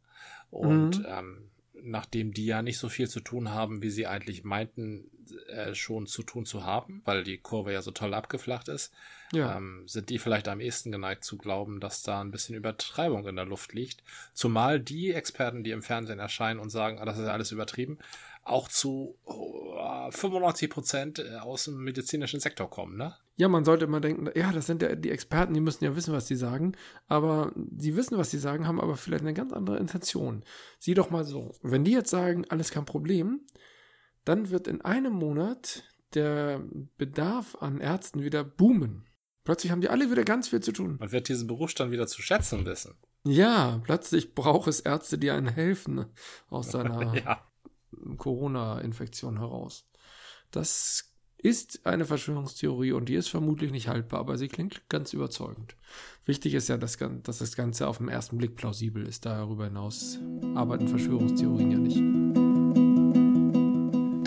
Und 0.51 1.01
Mhm. 1.01 1.07
ähm, 1.07 1.51
nachdem 1.83 2.33
die 2.33 2.47
ja 2.47 2.63
nicht 2.63 2.79
so 2.79 2.89
viel 2.89 3.09
zu 3.09 3.21
tun 3.21 3.51
haben, 3.51 3.83
wie 3.83 3.91
sie 3.91 4.07
eigentlich 4.07 4.45
meinten, 4.45 5.11
äh, 5.49 5.75
schon 5.75 6.07
zu 6.07 6.23
tun 6.23 6.47
zu 6.47 6.65
haben, 6.65 7.03
weil 7.05 7.25
die 7.25 7.39
Kurve 7.39 7.73
ja 7.73 7.83
so 7.83 7.91
toll 7.91 8.15
abgeflacht 8.15 8.69
ist, 8.69 8.93
Ja. 9.33 9.57
ähm, 9.57 9.85
sind 9.87 10.09
die 10.11 10.19
vielleicht 10.19 10.49
am 10.49 10.61
ehesten 10.61 10.91
geneigt 10.91 11.25
zu 11.25 11.37
glauben, 11.37 11.81
dass 11.81 12.03
da 12.03 12.21
ein 12.21 12.31
bisschen 12.31 12.57
Übertreibung 12.57 13.27
in 13.27 13.37
der 13.37 13.45
Luft 13.45 13.75
liegt. 13.75 14.03
Zumal 14.33 14.81
die 14.81 15.13
Experten, 15.13 15.65
die 15.65 15.71
im 15.71 15.83
Fernsehen 15.83 16.19
erscheinen 16.19 16.61
und 16.61 16.71
sagen, 16.71 16.99
ah, 16.99 17.05
das 17.05 17.19
ist 17.19 17.27
ja 17.27 17.33
alles 17.33 17.53
übertrieben, 17.53 17.99
auch 18.43 18.69
zu 18.69 19.19
oh, 19.25 20.11
95 20.11 20.71
Prozent 20.71 21.19
äh, 21.19 21.37
aus 21.37 21.65
dem 21.65 21.77
medizinischen 21.83 22.41
Sektor 22.41 22.71
kommen, 22.71 22.97
ne? 22.97 23.15
Ja, 23.37 23.49
man 23.49 23.65
sollte 23.65 23.85
immer 23.85 24.01
denken, 24.01 24.29
ja, 24.35 24.51
das 24.51 24.67
sind 24.67 24.83
ja 24.83 24.97
die 24.97 25.13
Experten, 25.13 25.55
die 25.55 25.61
müssen 25.61 25.85
ja 25.85 25.95
wissen, 25.95 26.13
was 26.13 26.27
sie 26.27 26.35
sagen. 26.35 26.73
Aber 27.07 27.53
die 27.55 27.95
wissen, 27.95 28.19
was 28.19 28.33
sie 28.33 28.39
sagen, 28.39 28.67
haben 28.67 28.81
aber 28.81 28.97
vielleicht 28.97 29.23
eine 29.23 29.35
ganz 29.35 29.53
andere 29.53 29.77
Intention. 29.79 30.43
Sieh 30.81 30.95
doch 30.95 31.11
mal 31.11 31.25
so, 31.25 31.55
wenn 31.63 31.85
die 31.85 31.93
jetzt 31.93 32.11
sagen, 32.11 32.47
alles 32.49 32.73
kein 32.73 32.85
Problem, 32.85 33.43
dann 34.25 34.51
wird 34.51 34.67
in 34.67 34.81
einem 34.81 35.13
Monat 35.13 35.85
der 36.15 36.63
Bedarf 36.97 37.57
an 37.61 37.81
Ärzten 37.81 38.23
wieder 38.23 38.43
boomen. 38.43 39.05
Plötzlich 39.49 39.73
haben 39.73 39.81
die 39.81 39.89
alle 39.89 40.11
wieder 40.11 40.25
ganz 40.25 40.49
viel 40.49 40.61
zu 40.61 40.73
tun. 40.73 40.99
Man 41.01 41.11
wird 41.11 41.27
diesen 41.31 41.47
Beruf 41.47 41.73
dann 41.73 41.91
wieder 41.91 42.07
zu 42.07 42.21
schätzen 42.21 42.67
wissen. 42.67 42.97
Ja, 43.25 43.81
plötzlich 43.83 44.35
braucht 44.35 44.69
es 44.69 44.81
Ärzte, 44.81 45.17
die 45.17 45.31
einen 45.31 45.49
helfen 45.49 46.05
aus 46.51 46.71
seiner 46.71 47.15
Ja. 47.17 47.41
Corona-Infektion 48.19 49.39
heraus. 49.39 49.89
Das 50.51 51.15
ist 51.39 51.87
eine 51.87 52.05
Verschwörungstheorie 52.05 52.93
und 52.93 53.09
die 53.09 53.15
ist 53.15 53.29
vermutlich 53.29 53.71
nicht 53.73 53.89
haltbar, 53.89 54.21
aber 54.21 54.37
sie 54.37 54.49
klingt 54.49 54.87
ganz 54.91 55.15
überzeugend. 55.15 55.77
Wichtig 56.27 56.53
ist 56.53 56.69
ja, 56.69 56.77
dass, 56.77 56.99
dass 56.99 57.39
das 57.39 57.57
Ganze 57.57 57.89
auf 57.89 57.97
den 57.97 58.09
ersten 58.11 58.37
Blick 58.37 58.55
plausibel 58.55 59.09
ist. 59.09 59.25
Darüber 59.25 59.65
hinaus 59.65 60.19
arbeiten 60.57 60.89
Verschwörungstheorien 60.89 61.71
ja 61.71 61.79
nicht. 61.79 62.48